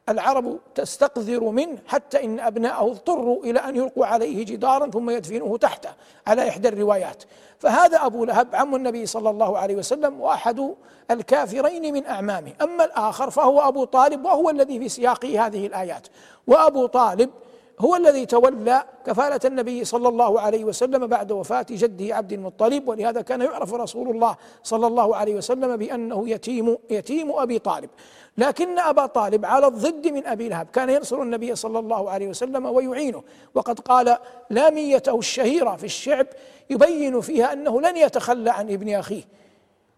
العرب 0.09 0.59
تستقذر 0.75 1.43
منه 1.43 1.77
حتى 1.87 2.23
إن 2.23 2.39
أبناءه 2.39 2.85
اضطروا 2.85 3.43
إلى 3.43 3.59
أن 3.59 3.75
يلقوا 3.75 4.05
عليه 4.05 4.45
جدارا 4.45 4.89
ثم 4.89 5.09
يدفنوه 5.09 5.57
تحته 5.57 5.89
على 6.27 6.49
إحدى 6.49 6.67
الروايات. 6.67 7.23
فهذا 7.59 8.05
أبو 8.05 8.25
لهب 8.25 8.55
عم 8.55 8.75
النبي 8.75 9.05
صلى 9.05 9.29
الله 9.29 9.57
عليه 9.57 9.75
وسلم 9.75 10.21
وأحد 10.21 10.75
الكافرين 11.11 11.93
من 11.93 12.05
أعمامه. 12.05 12.53
أما 12.61 12.85
الآخر 12.85 13.29
فهو 13.29 13.59
أبو 13.59 13.83
طالب 13.83 14.25
وهو 14.25 14.49
الذي 14.49 14.79
في 14.79 14.89
سياق 14.89 15.25
هذه 15.25 15.67
الآيات. 15.67 16.07
وأبو 16.47 16.85
طالب 16.85 17.29
هو 17.79 17.95
الذي 17.95 18.25
تولى 18.25 18.83
كفالة 19.05 19.39
النبي 19.45 19.85
صلى 19.85 20.07
الله 20.07 20.41
عليه 20.41 20.65
وسلم 20.65 21.07
بعد 21.07 21.31
وفاة 21.31 21.65
جده 21.69 22.15
عبد 22.15 22.33
المطلب 22.33 22.87
ولهذا 22.87 23.21
كان 23.21 23.41
يعرف 23.41 23.73
رسول 23.73 24.09
الله 24.09 24.35
صلى 24.63 24.87
الله 24.87 25.15
عليه 25.15 25.35
وسلم 25.35 25.77
بأنه 25.77 26.29
يتيم 26.29 26.77
يتيم 26.89 27.31
أبي 27.31 27.59
طالب. 27.59 27.89
لكن 28.37 28.79
أبا 28.79 29.05
طالب 29.05 29.45
على 29.45 29.67
الضد 29.67 30.07
من 30.07 30.27
أبي 30.27 30.49
لهب. 30.49 30.67
كان 30.73 30.89
ينصر 30.89 31.21
النبي 31.21 31.55
صلى 31.55 31.79
الله 31.79 32.09
عليه 32.09 32.27
وسلم 32.27 32.65
ويعينه. 32.65 33.23
وقد 33.55 33.79
قال 33.79 34.17
لاميته 34.49 35.19
الشهيرة 35.19 35.75
في 35.75 35.83
الشعب 35.83 36.27
يبين 36.69 37.21
فيها 37.21 37.53
أنه 37.53 37.81
لن 37.81 37.97
يتخلى 37.97 38.49
عن 38.49 38.71
ابن 38.71 38.95
أخيه. 38.95 39.23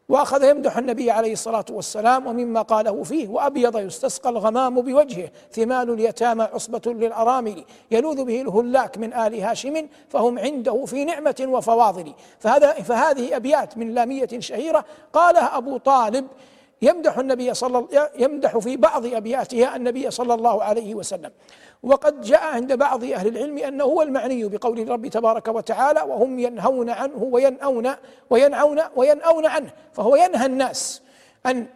وأخذ 0.10 0.44
يمدح 0.44 0.78
النبي 0.78 1.12
عليه 1.12 1.34
الصلاة 1.34 1.66
والسلام 1.70 2.28
ومما 2.28 2.62
قاله 2.62 3.04
فيه 3.04 3.28
وأبيض 3.28 3.78
يستسقى 3.78 4.30
الغمام 4.30 4.82
بوجهه 4.82 5.30
ثمال 5.52 5.90
اليتامى 5.90 6.44
عصبة 6.44 6.82
للأرامل 6.86 7.64
يلوذ 7.92 8.24
به 8.24 8.42
الهلاك 8.42 8.98
من 8.98 9.14
آل 9.14 9.40
هاشم 9.40 9.88
فهم 10.10 10.40
عنده 10.40 10.86
في 10.86 11.06
نعمة 11.06 11.46
وفواضل. 11.48 12.14
فهذا 12.40 12.74
فهذه 12.74 13.36
أبيات 13.36 13.78
من 13.78 13.94
لامية 13.94 14.40
شهيرة. 14.40 14.86
قالها 15.14 15.58
أبو 15.58 15.78
طالب 15.78 16.28
يمدح 16.82 17.18
النبي 17.18 17.54
صلى 17.54 18.10
يمدح 18.20 18.58
في 18.58 18.78
بعض 18.78 19.06
أبياتها 19.06 19.76
النبي 19.76 20.12
صلى 20.12 20.34
الله 20.34 20.64
عليه 20.64 20.96
وسلم. 20.96 21.32
وقد 21.84 22.22
جاء 22.22 22.44
عند 22.44 22.74
بعض 22.74 23.04
أهل 23.04 23.28
العلم 23.28 23.58
أنه 23.58 23.84
هو 23.84 24.02
المعني 24.02 24.48
بقول 24.48 24.80
الرب 24.80 25.08
تبارك 25.08 25.48
وتعالى 25.48 26.02
وهم 26.02 26.40
ينهون 26.40 26.90
عنه 26.90 27.24
وينأون 27.24 27.92
وينعون 28.30 28.82
وينأون 28.96 29.46
عنه. 29.46 29.72
فهو 29.94 30.16
ينهى 30.16 30.46
الناس 30.46 31.02
أن 31.46 31.68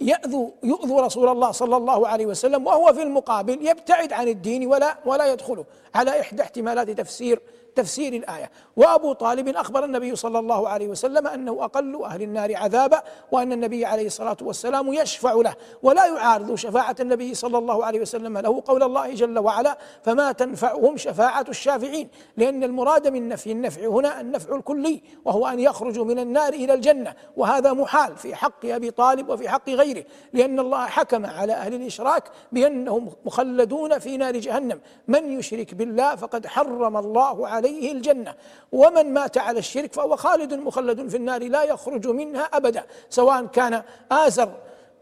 يأذوا 0.00 0.50
يؤذوا 0.62 1.00
رسول 1.00 1.28
الله 1.28 1.50
صلى 1.50 1.76
الله 1.76 2.08
عليه 2.08 2.26
وسلم 2.26 2.66
وهو 2.66 2.92
في 2.92 3.02
المقابل 3.02 3.66
يبتعد 3.66 4.12
عن 4.12 4.28
الدين 4.28 4.66
ولا 4.66 4.96
ولا 5.04 5.32
يدخله 5.32 5.64
على 5.94 6.20
إحدى 6.20 6.42
احتمالات 6.42 6.90
تفسير 6.90 7.40
تفسير 7.80 8.12
الآية. 8.12 8.50
وأبو 8.76 9.12
طالب 9.12 9.48
أخبر 9.48 9.84
النبي 9.84 10.16
صلى 10.16 10.38
الله 10.38 10.68
عليه 10.68 10.88
وسلم 10.88 11.26
أنه 11.26 11.64
أقل 11.64 12.02
أهل 12.04 12.22
النار 12.22 12.56
عذابا 12.56 13.02
وأن 13.32 13.52
النبي 13.52 13.84
عليه 13.84 14.06
الصلاة 14.06 14.36
والسلام 14.42 14.92
يشفع 14.92 15.32
له 15.32 15.54
ولا 15.82 16.06
يعارض 16.06 16.54
شفاعة 16.54 16.96
النبي 17.00 17.34
صلى 17.34 17.58
الله 17.58 17.84
عليه 17.84 18.00
وسلم 18.00 18.38
له 18.38 18.62
قول 18.66 18.82
الله 18.82 19.14
جل 19.14 19.38
وعلا 19.38 19.78
فما 20.02 20.32
تنفعهم 20.32 20.96
شفاعة 20.96 21.44
الشافعين 21.48 22.08
لأن 22.36 22.64
المراد 22.64 23.08
من 23.08 23.28
نفي 23.28 23.52
النفع 23.52 23.86
هنا 23.86 24.20
النفع 24.20 24.56
الكلي 24.56 25.02
وهو 25.24 25.46
أن 25.46 25.60
يخرجوا 25.60 26.04
من 26.04 26.18
النار 26.18 26.52
إلى 26.52 26.74
الجنة 26.74 27.14
وهذا 27.36 27.72
محال 27.72 28.16
في 28.16 28.34
حق 28.34 28.66
أبي 28.66 28.90
طالب 28.90 29.28
وفي 29.28 29.48
حق 29.48 29.70
غيره 29.70 30.04
لأن 30.32 30.58
الله 30.58 30.86
حكم 30.86 31.26
على 31.26 31.52
أهل 31.52 31.74
الإشراك 31.74 32.24
بأنهم 32.52 33.12
مخلدون 33.24 33.98
في 33.98 34.16
نار 34.16 34.36
جهنم. 34.36 34.80
من 35.08 35.38
يشرك 35.38 35.74
بالله 35.74 36.16
فقد 36.16 36.46
حرم 36.46 36.96
الله 36.96 37.48
عليه 37.48 37.69
الجنة. 37.92 38.34
ومن 38.72 39.14
مات 39.14 39.38
على 39.38 39.58
الشرك 39.58 39.92
فهو 39.92 40.16
خالد 40.16 40.54
مخلد 40.54 41.08
في 41.08 41.16
النار 41.16 41.42
لا 41.48 41.62
يخرج 41.62 42.08
منها 42.08 42.42
أبدا 42.42 42.84
سواء 43.10 43.46
كان 43.46 43.82
آزر 44.12 44.52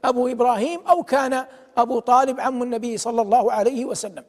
أبو 0.05 0.29
إبراهيم 0.29 0.81
أو 0.89 1.03
كان 1.03 1.45
أبو 1.77 1.99
طالب 1.99 2.41
عم 2.41 2.63
النبي 2.63 2.99
صلى 2.99 3.23
الله 3.23 3.53
عليه 3.53 3.85
وسلم. 3.85 4.25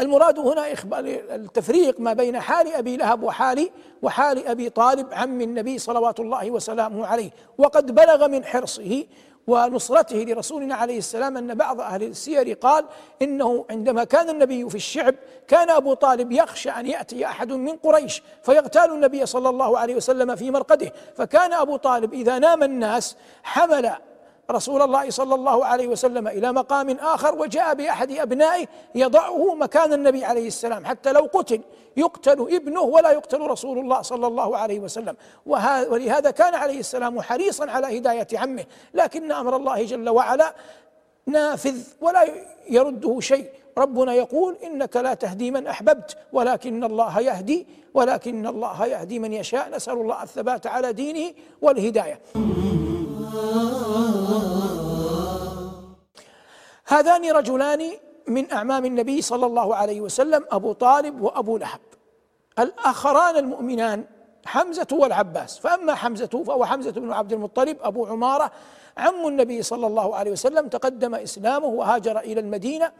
المراد 0.00 0.38
هنا 0.38 0.72
إخبار 0.72 1.04
التفريق 1.06 2.00
ما 2.00 2.12
بين 2.12 2.40
حال 2.40 2.72
أبي 2.72 2.96
لهب 2.96 3.22
وحال 3.22 3.70
وحال 4.02 4.46
أبي 4.46 4.70
طالب 4.70 5.06
عم 5.12 5.40
النبي 5.40 5.78
صلوات 5.78 6.20
الله 6.20 6.50
وسلامه 6.50 7.06
عليه. 7.06 7.30
وقد 7.58 7.94
بلغ 7.94 8.28
من 8.28 8.44
حرصه 8.44 9.04
ونصرته 9.46 10.16
لرسولنا 10.16 10.74
عليه 10.74 10.98
السلام 10.98 11.36
أن 11.36 11.54
بعض 11.54 11.80
أهل 11.80 12.02
السير 12.02 12.52
قال 12.52 12.84
إنه 13.22 13.64
عندما 13.70 14.04
كان 14.04 14.30
النبي 14.30 14.68
في 14.70 14.74
الشعب 14.74 15.14
كان 15.48 15.70
أبو 15.70 15.94
طالب 15.94 16.32
يخشى 16.32 16.70
أن 16.70 16.86
يأتي 16.86 17.26
أحد 17.26 17.52
من 17.52 17.76
قريش 17.76 18.22
فيغتال 18.42 18.92
النبي 18.92 19.26
صلى 19.26 19.48
الله 19.48 19.78
عليه 19.78 19.94
وسلم 19.94 20.36
في 20.36 20.50
مرقده 20.50 20.92
فكان 21.16 21.52
أبو 21.52 21.76
طالب 21.76 22.12
إذا 22.12 22.38
نام 22.38 22.62
الناس 22.62 23.16
حمل 23.42 23.92
رسول 24.50 24.82
الله 24.82 25.10
صلى 25.10 25.34
الله 25.34 25.64
عليه 25.64 25.88
وسلم 25.88 26.28
إلى 26.28 26.52
مقام 26.52 26.90
آخر 26.90 27.34
وجاء 27.34 27.74
بأحد 27.74 28.12
أبنائه 28.12 28.66
يضعه 28.94 29.54
مكان 29.54 29.92
النبي 29.92 30.24
عليه 30.24 30.46
السلام 30.46 30.84
حتى 30.84 31.12
لو 31.12 31.28
قتل. 31.32 31.60
يقتل 31.96 32.54
ابنه 32.54 32.80
ولا 32.80 33.10
يقتل 33.10 33.40
رسول 33.40 33.78
الله 33.78 34.02
صلى 34.02 34.26
الله 34.26 34.56
عليه 34.56 34.80
وسلم. 34.80 35.16
ولهذا 35.46 36.30
كان 36.30 36.54
عليه 36.54 36.78
السلام 36.78 37.20
حريصا 37.20 37.70
على 37.70 37.98
هداية 37.98 38.26
عمه. 38.34 38.64
لكن 38.94 39.32
أمر 39.32 39.56
الله 39.56 39.84
جل 39.84 40.08
وعلا 40.08 40.54
نافذ 41.26 41.80
ولا 42.00 42.28
يرده 42.70 43.20
شيء. 43.20 43.50
ربنا 43.78 44.14
يقول 44.14 44.56
إنك 44.64 44.96
لا 44.96 45.14
تهدي 45.14 45.50
من 45.50 45.66
أحببت 45.66 46.16
ولكن 46.32 46.84
الله 46.84 47.20
يهدي 47.20 47.66
ولكن 47.94 48.46
الله 48.46 48.86
يهدي 48.86 49.18
من 49.18 49.32
يشاء. 49.32 49.70
نسأل 49.70 49.92
الله 49.92 50.22
الثبات 50.22 50.66
على 50.66 50.92
دينه 50.92 51.34
والهداية. 51.62 52.20
هذان 56.86 57.30
رجلان 57.30 57.90
من 58.28 58.52
أعمام 58.52 58.84
النبي 58.84 59.22
صلى 59.22 59.46
الله 59.46 59.74
عليه 59.74 60.00
وسلم 60.00 60.44
أبو 60.50 60.72
طالب 60.72 61.20
وأبو 61.20 61.56
لهب. 61.56 61.80
الآخران 62.58 63.36
المؤمنان 63.36 64.04
حمزة 64.46 64.86
والعباس. 64.92 65.58
فأما 65.58 65.94
حمزة 65.94 66.44
فهو 66.46 66.64
حمزة 66.64 66.90
بن 66.90 67.12
عبد 67.12 67.32
المطلب 67.32 67.76
أبو 67.82 68.06
عمارة. 68.06 68.52
عم 68.96 69.28
النبي 69.28 69.62
صلى 69.62 69.86
الله 69.86 70.16
عليه 70.16 70.30
وسلم 70.30 70.68
تقدم 70.68 71.14
إسلامه 71.14 71.66
وهاجر 71.66 72.18
إلى 72.18 72.40
المدينة 72.40 72.92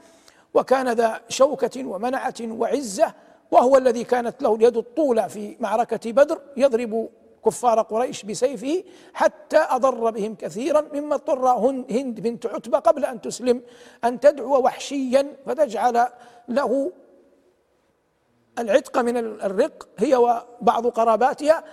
وكان 0.55 0.89
ذا 0.89 1.21
شوكة 1.29 1.85
ومنعة 1.85 2.35
وعزة 2.41 3.15
وهو 3.51 3.77
الذي 3.77 4.05
كانت 4.05 4.43
له 4.43 4.55
اليد 4.55 4.77
الطولى 4.77 5.29
في 5.29 5.57
معركة 5.61 6.13
بدر 6.13 6.41
يضرب 6.57 7.09
كفار 7.45 7.83
قريش 7.83 8.23
بسيفه 8.23 8.85
حتى 9.15 9.59
أضر 9.59 10.11
بهم 10.11 10.35
كثيرا 10.35 10.89
مما 10.95 11.15
اضطر 11.15 11.49
هند 11.91 12.21
بنت 12.21 12.47
عتبة 12.47 12.79
قبل 12.79 13.05
أن 13.05 13.21
تسلم 13.21 13.63
أن 14.05 14.21
تدعو 14.21 14.65
وحشيا 14.65 15.37
فتجعل 15.47 16.07
له 16.49 16.93
العتق 18.59 18.99
من 18.99 19.17
الرق 19.17 19.89
هي 19.99 20.17
وبعض 20.17 20.87
قراباتها 20.87 21.65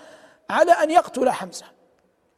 على 0.50 0.72
أن 0.72 0.92
يقتل 0.92 1.30
حمزة. 1.30 1.66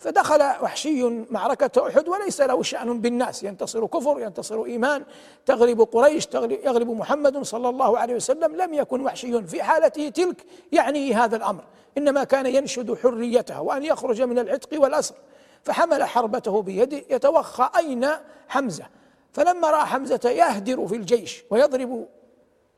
فدخل 0.01 0.41
وحشي 0.41 1.09
معركة 1.09 1.87
أحد 1.87 2.07
وليس 2.07 2.41
له 2.41 2.63
شأن 2.63 3.01
بالناس. 3.01 3.43
ينتصر 3.43 3.85
كفر 3.85 4.19
ينتصر 4.19 4.63
إيمان. 4.63 5.03
تغلب 5.45 5.81
قريش 5.81 6.27
يغلب 6.33 6.89
محمد 6.89 7.41
صلى 7.43 7.69
الله 7.69 7.99
عليه 7.99 8.15
وسلم. 8.15 8.55
لم 8.55 8.73
يكن 8.73 9.01
وحشي 9.01 9.43
في 9.43 9.63
حالته 9.63 10.09
تلك 10.09 10.45
يعني 10.71 11.13
هذا 11.13 11.35
الأمر. 11.35 11.63
إنما 11.97 12.23
كان 12.23 12.45
ينشد 12.45 12.97
حريته 13.03 13.61
وأن 13.61 13.83
يخرج 13.83 14.21
من 14.21 14.39
العتق 14.39 14.81
والأسر. 14.81 15.15
فحمل 15.63 16.03
حربته 16.03 16.61
بيده. 16.61 17.01
يتوخى 17.09 17.69
أين 17.77 18.07
حمزة؟ 18.47 18.85
فلما 19.33 19.69
رأى 19.69 19.85
حمزة 19.85 20.29
يهدر 20.29 20.87
في 20.87 20.95
الجيش 20.95 21.43
ويضرب 21.49 22.07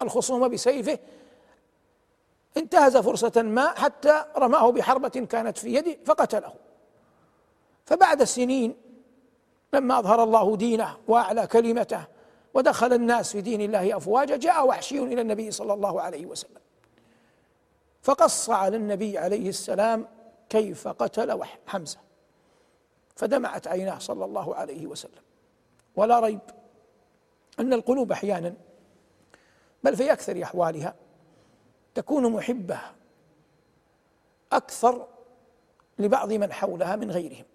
الخصوم 0.01 0.47
بسيفه 0.47 0.99
انتهز 2.57 2.97
فرصة 2.97 3.41
ما 3.41 3.67
حتى 3.67 4.25
رماه 4.37 4.71
بحربة 4.71 5.09
كانت 5.09 5.57
في 5.57 5.73
يده 5.73 5.97
فقتله. 6.05 6.53
فبعد 7.85 8.23
سنين 8.23 8.75
لما 9.73 9.99
أظهر 9.99 10.23
الله 10.23 10.55
دينه 10.55 10.97
وأعلى 11.07 11.47
كلمته 11.47 12.05
ودخل 12.53 12.93
الناس 12.93 13.31
في 13.31 13.41
دين 13.41 13.61
الله 13.61 13.97
أفواجا 13.97 14.37
جاء 14.37 14.67
وحشي 14.67 14.99
إلى 14.99 15.21
النبي 15.21 15.51
صلى 15.51 15.73
الله 15.73 16.01
عليه 16.01 16.25
وسلم. 16.25 16.61
فقص 18.01 18.49
على 18.49 18.77
النبي 18.77 19.17
عليه 19.17 19.49
السلام 19.49 20.07
كيف 20.49 20.87
قتل 20.87 21.43
حمزة. 21.67 21.99
فدمعت 23.15 23.67
عيناه 23.67 23.99
صلى 23.99 24.25
الله 24.25 24.55
عليه 24.55 24.87
وسلم. 24.87 25.21
ولا 25.95 26.19
ريب 26.19 26.39
أن 27.59 27.73
القلوب 27.73 28.11
أحيانا 28.11 28.53
بل 29.83 29.95
في 29.95 30.13
أكثر 30.13 30.43
أحوالها 30.43 30.95
تكون 31.95 32.31
محبة 32.31 32.79
أكثر 34.51 35.07
لبعض 35.99 36.33
من 36.33 36.53
حولها 36.53 36.95
من 36.95 37.11
غيرهم. 37.11 37.45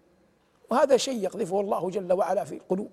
وهذا 0.70 0.96
شيء 0.96 1.22
يقذفه 1.22 1.61
الله 1.61 1.90
جل 1.90 2.12
وعلا 2.12 2.44
في 2.44 2.54
القلوب. 2.54 2.90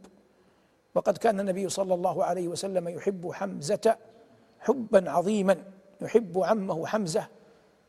وقد 0.96 1.18
كان 1.18 1.40
النبي 1.40 1.70
صلى 1.70 1.94
الله 1.94 2.24
عليه 2.24 2.48
وسلم 2.48 2.88
يحب 2.88 3.32
حمزة 3.32 3.98
حبا 4.60 5.12
عظيما 5.12 5.64
يحب 6.02 6.40
عمه 6.40 6.86
حمزة 6.86 7.28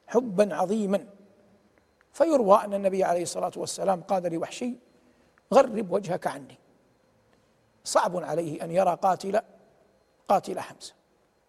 حبا 0.06 0.54
عظيما. 0.54 1.06
فيروى 2.12 2.56
أن 2.64 2.74
النبي 2.74 3.04
عليه 3.04 3.22
الصلاة 3.22 3.52
والسلام 3.56 4.00
قال 4.00 4.32
لوحشي 4.32 4.74
غرب 5.54 5.92
وجهك 5.92 6.26
عني. 6.26 6.58
صعب 7.84 8.16
عليه 8.16 8.64
أن 8.64 8.70
يرى 8.70 8.98
قاتل 9.02 9.40
قاتل 10.28 10.60
حمزة. 10.60 10.92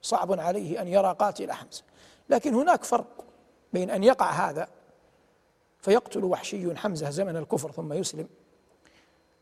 صعب 0.02 0.40
عليه 0.40 0.82
أن 0.82 0.88
يرى 0.88 1.16
قاتل 1.20 1.52
حمزة. 1.52 1.84
لكن 2.30 2.54
هناك 2.54 2.84
فرق 2.84 3.26
بين 3.74 3.90
أن 3.90 4.04
يقع 4.04 4.32
هذا 4.32 4.68
فيقتل 5.80 6.24
وحشي 6.24 6.76
حمزة 6.76 7.10
زمن 7.10 7.38
الكفر 7.38 7.72
ثم 7.72 7.94
يسلم. 7.94 8.28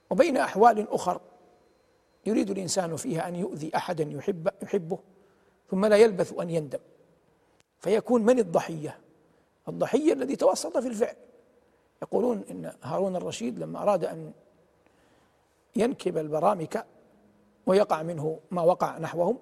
وبين 0.10 0.38
أحوال 0.38 0.90
أخر 0.90 1.22
يريد 2.26 2.50
الإنسان 2.50 2.96
فيها 2.96 3.28
أن 3.28 3.36
يؤذي 3.36 3.72
أحدا 3.76 4.04
يحب 4.04 4.50
يحبه 4.64 5.00
ثم 5.72 5.86
لا 5.86 5.96
يلبث 5.96 6.40
أن 6.40 6.50
يندم. 6.50 6.80
فيكون 7.80 8.22
من 8.22 8.40
الضحية؟ 8.40 9.00
الضحية 9.68 10.14
الذي 10.14 10.36
توسط 10.36 10.78
في 10.78 10.88
الفعل. 10.88 11.16
يقولون 12.02 12.44
إن 12.52 12.74
هارون 12.84 13.16
الرشيد 13.16 13.60
لما 13.60 13.82
أراد 13.82 14.06
أن 14.06 14.34
ينكب 15.76 16.18
البرامكة 16.18 16.86
ويقع 17.66 18.04
منه 18.04 18.40
ما 18.52 18.62
وقع 18.62 18.98
نحوهم 18.98 19.38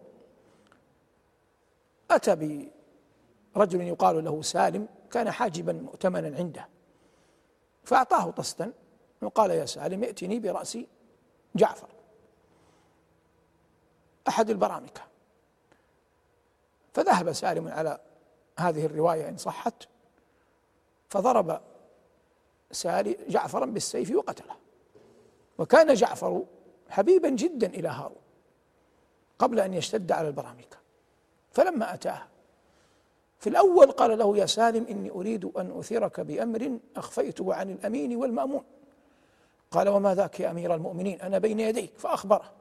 أتى 2.12 2.36
برجل 3.56 3.82
يقال 3.82 4.23
له 4.23 4.41
سالم 4.41 4.88
كان 5.12 5.32
حاجبا 5.32 5.73
مؤتمنا 5.73 6.38
عنده. 6.38 6.67
فأعطاه 7.84 8.32
طستا. 8.32 8.72
وقال 9.22 9.52
يا 9.52 9.65
سالم 9.65 10.04
ائتني 10.04 10.39
برأس 10.39 10.78
جعفر. 11.56 11.88
أحد 14.28 14.50
البرامكة. 14.50 15.02
فذهب 16.93 17.32
سالم 17.32 17.67
على 17.67 18.00
هذه 18.60 18.86
الرواية 18.86 19.30
إن 19.30 19.38
صحت. 19.38 19.88
فضرب 21.10 21.62
سالي 22.72 23.17
جعفرا 23.28 23.65
بالسيف 23.65 24.12
وقتله. 24.12 24.56
وكان 25.58 25.93
جعفر 25.93 26.43
حبيبا 26.89 27.30
جدا 27.30 27.67
إلى 27.67 27.88
هارون 27.88 28.22
قبل 29.39 29.60
أن 29.60 29.74
يشتد 29.74 30.12
على 30.12 30.28
البرامكة. 30.28 30.78
فلما 31.52 31.93
أتاه 31.93 32.28
في 33.43 33.49
الأول 33.49 33.91
قال 33.91 34.17
له 34.17 34.38
يا 34.38 34.45
سالم 34.45 34.86
إني 34.88 35.12
أريد 35.12 35.45
أن 35.45 35.79
أثيرك 35.79 36.19
بأمر 36.19 36.79
أخفيته 36.95 37.53
عن 37.53 37.69
الأمين 37.69 38.15
والمأمون. 38.15 38.63
قال 39.71 39.89
وما 39.89 40.15
ذاك 40.15 40.39
يا 40.39 40.51
أمير 40.51 40.75
المؤمنين 40.75 41.21
أنا 41.21 41.38
بين 41.38 41.60
يديك. 41.60 41.97
فأخبره. 41.97 42.51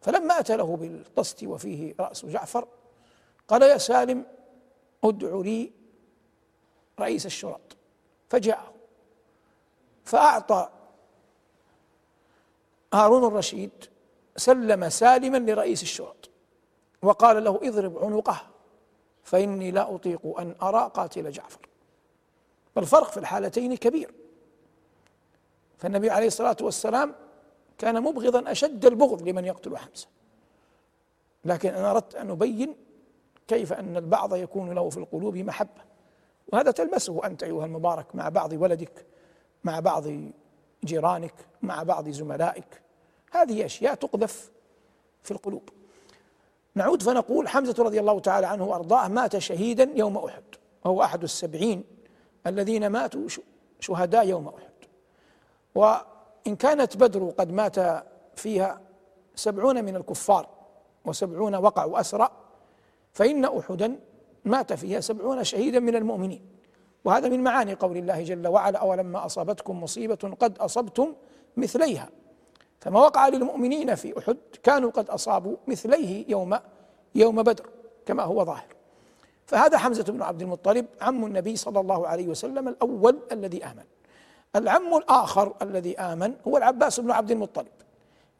فلما 0.00 0.40
أتى 0.40 0.56
له 0.56 0.76
بالطست 0.76 1.44
وفيه 1.44 1.94
رأس 2.00 2.26
جعفر 2.26 2.68
قال 3.48 3.62
يا 3.62 3.78
سالم 3.78 4.24
ادع 5.04 5.36
لي 5.36 5.72
رئيس 7.00 7.26
الشرط. 7.26 7.76
فجاءه. 8.28 8.74
فأعطى 10.04 10.68
هارون 12.94 13.24
الرشيد 13.24 13.70
سلم 14.36 14.88
سالما 14.88 15.38
لرئيس 15.38 15.82
الشرط 15.82 16.30
وقال 17.02 17.44
له 17.44 17.60
اضرب 17.62 18.04
عنقه. 18.04 18.49
فإني 19.30 19.70
لا 19.70 19.94
أطيق 19.94 20.40
أن 20.40 20.54
أرى 20.62 20.90
قاتل 20.94 21.30
جعفر. 21.30 21.68
فالفرق 22.74 23.10
في 23.10 23.16
الحالتين 23.16 23.76
كبير. 23.76 24.14
فالنبي 25.78 26.10
عليه 26.10 26.26
الصلاة 26.26 26.56
والسلام 26.60 27.14
كان 27.78 28.02
مبغضا 28.02 28.50
أشد 28.50 28.86
البغض 28.86 29.28
لمن 29.28 29.44
يقتل 29.44 29.76
حمزة. 29.76 30.06
لكن 31.44 31.68
أنا 31.74 31.90
أردت 31.90 32.14
أن 32.14 32.30
أبين 32.30 32.74
كيف 33.48 33.72
أن 33.72 33.96
البعض 33.96 34.34
يكون 34.34 34.72
له 34.72 34.88
في 34.90 34.96
القلوب 34.96 35.36
محبة. 35.36 35.82
وهذا 36.52 36.70
تلمسه 36.70 37.26
أنت 37.26 37.42
أيها 37.42 37.64
المبارك 37.64 38.14
مع 38.14 38.28
بعض 38.28 38.52
ولدك 38.52 39.06
مع 39.64 39.80
بعض 39.80 40.04
جيرانك 40.84 41.34
مع 41.62 41.82
بعض 41.82 42.08
زملائك. 42.08 42.82
هذه 43.32 43.64
أشياء 43.64 43.94
تقذف 43.94 44.50
في 45.22 45.30
القلوب. 45.30 45.68
نعود 46.74 47.02
فنقول 47.02 47.48
حمزة 47.48 47.84
رضي 47.84 48.00
الله 48.00 48.20
تعالى 48.20 48.46
عنه 48.46 48.64
وأرضاه 48.64 49.08
مات 49.08 49.38
شهيدا 49.38 49.90
يوم 49.94 50.16
أحد. 50.16 50.42
وهو 50.84 51.02
أحد 51.02 51.22
السبعين 51.22 51.84
الذين 52.46 52.86
ماتوا 52.86 53.26
شهداء 53.80 54.28
يوم 54.28 54.48
أحد. 54.48 54.70
وإن 55.74 56.56
كانت 56.56 56.96
بدر 56.96 57.30
قد 57.30 57.52
مات 57.52 58.04
فيها 58.34 58.80
سبعون 59.34 59.84
من 59.84 59.96
الكفار 59.96 60.48
وسبعون 61.04 61.54
وقعوا 61.54 62.00
أسرى 62.00 62.28
فإن 63.12 63.44
أحدا 63.44 63.98
مات 64.44 64.72
فيها 64.72 65.00
سبعون 65.00 65.44
شهيدا 65.44 65.80
من 65.80 65.96
المؤمنين. 65.96 66.46
وهذا 67.04 67.28
من 67.28 67.42
معاني 67.42 67.74
قول 67.74 67.96
الله 67.96 68.22
جل 68.22 68.48
وعلا 68.48 68.78
أولما 68.78 69.26
أصابتكم 69.26 69.82
مصيبة 69.82 70.36
قد 70.40 70.58
أصبتم 70.58 71.14
مثليها. 71.56 72.08
فما 72.80 73.00
وقع 73.00 73.28
للمؤمنين 73.28 73.94
في 73.94 74.18
أحد 74.18 74.36
كانوا 74.62 74.90
قد 74.90 75.10
أصابوا 75.10 75.56
مثليه 75.66 76.24
يوم 76.28 76.58
يوم 77.14 77.42
بدر 77.42 77.68
كما 78.06 78.22
هو 78.22 78.44
ظاهر. 78.44 78.66
فهذا 79.46 79.78
حمزة 79.78 80.02
بن 80.02 80.22
عبد 80.22 80.42
المطلب 80.42 80.86
عم 81.00 81.24
النبي 81.24 81.56
صلى 81.56 81.80
الله 81.80 82.08
عليه 82.08 82.28
وسلم 82.28 82.68
الأول 82.68 83.18
الذي 83.32 83.64
آمن. 83.64 83.84
العم 84.56 84.94
الآخر 84.94 85.54
الذي 85.62 85.98
آمن 85.98 86.34
هو 86.48 86.56
العباس 86.56 87.00
بن 87.00 87.10
عبد 87.10 87.30
المطلب. 87.30 87.66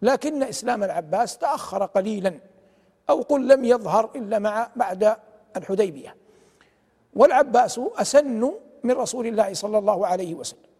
لكن 0.02 0.42
إسلام 0.42 0.84
العباس 0.84 1.38
تأخر 1.38 1.84
قليلا 1.84 2.34
أو 3.10 3.20
قل 3.20 3.48
لم 3.48 3.64
يظهر 3.64 4.10
إلا 4.16 4.38
مع 4.38 4.70
بعد 4.76 5.16
الحديبية. 5.56 6.16
والعباس 7.16 7.80
أسن 7.96 8.52
من 8.84 8.92
رسول 8.92 9.26
الله 9.26 9.54
صلى 9.54 9.78
الله 9.78 10.06
عليه 10.06 10.34
وسلم. 10.34 10.70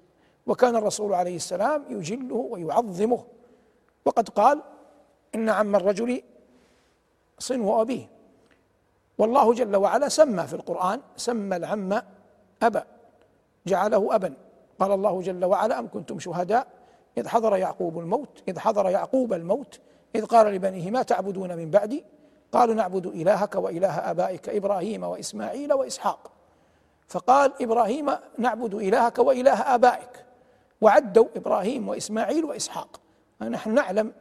وكان 0.46 0.76
الرسول 0.76 1.14
عليه 1.14 1.36
السلام 1.36 1.84
يجله 1.90 2.34
ويعظمه. 2.34 3.24
وقد 4.04 4.28
قال 4.28 4.62
إن 5.34 5.48
عم 5.48 5.76
الرجل 5.76 6.22
صنو 7.38 7.82
أبيه 7.82 8.08
والله 9.18 9.54
جل 9.54 9.76
وعلا 9.76 10.08
سمى 10.08 10.46
في 10.46 10.54
القرآن 10.54 11.00
سمى 11.16 11.56
العم 11.56 12.02
أبا 12.62 12.84
جعله 13.66 14.14
أبا. 14.14 14.34
قال 14.78 14.92
الله 14.92 15.20
جل 15.20 15.44
وعلا 15.44 15.78
أم 15.78 15.88
كنتم 15.88 16.18
شهداء؟ 16.18 16.66
إذ 17.18 17.28
حضر 17.28 17.56
يعقوب 17.56 17.98
الموت 17.98 18.42
إذ 18.48 18.58
حضر 18.58 18.88
يعقوب 18.88 19.32
الموت 19.32 19.80
إذ 20.14 20.24
قال 20.26 20.46
لبنيه 20.46 20.90
ما 20.90 21.02
تعبدون 21.02 21.56
من 21.56 21.70
بعدي؟ 21.70 22.04
قالوا 22.52 22.74
نعبد 22.74 23.06
إلهك 23.06 23.54
وإله 23.54 24.10
آبائك 24.10 24.48
إبراهيم 24.48 25.02
وإسماعيل 25.02 25.72
وإسحاق. 25.72 26.30
فقال 27.08 27.62
إبراهيم 27.62 28.10
نعبد 28.38 28.74
إلهك 28.74 29.18
وإله 29.18 29.74
آبائك. 29.74 30.24
وعدوا 30.80 31.26
إبراهيم 31.36 31.88
وإسماعيل 31.88 32.44
وإسحاق. 32.44 32.99
نحن 33.48 33.74
نعلم 33.74 34.12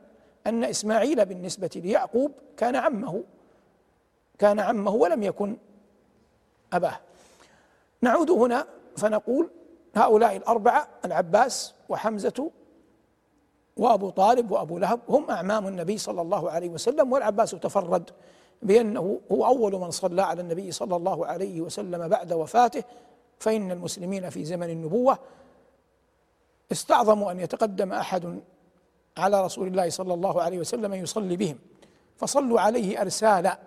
أن 0.48 0.64
إسماعيل 0.64 1.26
بالنسبة 1.26 1.70
ليعقوب 1.76 2.32
كان 2.58 2.76
عمه 2.76 3.24
كان 4.40 4.60
عمه 4.60 4.92
ولم 4.92 5.24
يكن 5.24 5.58
أباه. 6.74 7.00
نعود 8.02 8.32
هنا 8.32 8.68
فنقول 8.98 9.50
هؤلاء 9.96 10.38
الأربعة 10.38 10.88
العباس 11.06 11.74
وحمزة 11.90 12.52
وأبو 13.78 14.10
طالب 14.10 14.52
وأبو 14.52 14.78
لهب 14.78 15.00
هم 15.10 15.32
أعمام 15.32 15.68
النبي 15.68 15.98
صلى 15.98 16.22
الله 16.22 16.52
عليه 16.52 16.70
وسلم 16.70 17.12
والعباس 17.12 17.52
تفرد 17.52 18.10
بأنه 18.62 19.20
هو 19.32 19.46
أول 19.46 19.76
من 19.76 19.92
صلى 19.92 20.22
على 20.22 20.42
النبي 20.42 20.72
صلى 20.72 20.96
الله 20.96 21.26
عليه 21.26 21.62
وسلم 21.62 22.08
بعد 22.08 22.34
وفاته. 22.34 22.84
فإن 23.40 23.72
المسلمين 23.72 24.30
في 24.30 24.46
زمن 24.46 24.70
النبوة 24.70 25.20
استعظموا 26.72 27.32
أن 27.32 27.40
يتقدم 27.40 27.94
أحد 27.94 28.40
على 29.20 29.46
رسول 29.46 29.68
الله 29.68 29.90
صلى 29.90 30.14
الله 30.14 30.42
عليه 30.42 30.60
وسلم 30.60 30.94
يصلي 30.94 31.36
بهم. 31.36 31.60
فصلوا 32.18 32.60
عليه 32.60 33.02
أرسالا. 33.02 33.60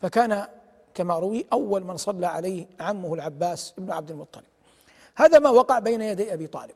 فكان 0.00 0.48
كما 0.94 1.18
روي 1.18 1.46
أول 1.52 1.84
من 1.84 1.96
صلى 1.96 2.26
عليه 2.26 2.66
عمه 2.80 3.14
العباس 3.14 3.74
بن 3.78 3.92
عبد 3.92 4.10
المطلب. 4.10 4.44
هذا 5.16 5.38
ما 5.38 5.50
وقع 5.50 5.78
بين 5.78 6.02
يدي 6.02 6.32
أبي 6.32 6.46
طالب. 6.46 6.74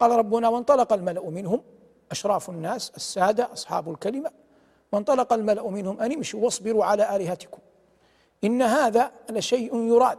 قال 0.00 0.10
ربنا 0.10 0.48
وانطلق 0.48 0.92
الملأ 0.92 1.30
منهم 1.30 1.62
أشراف 2.10 2.50
الناس 2.50 2.92
السادة 2.96 3.52
أصحاب 3.52 3.90
الكلمة. 3.90 4.30
وانطلق 4.92 5.32
الملأ 5.32 5.70
منهم 5.70 6.00
أن 6.00 6.12
امشوا 6.12 6.40
واصبروا 6.40 6.84
على 6.84 7.16
آلهتكم. 7.16 7.58
إن 8.44 8.62
هذا 8.62 9.10
لشيء 9.30 9.76
يراد. 9.76 10.18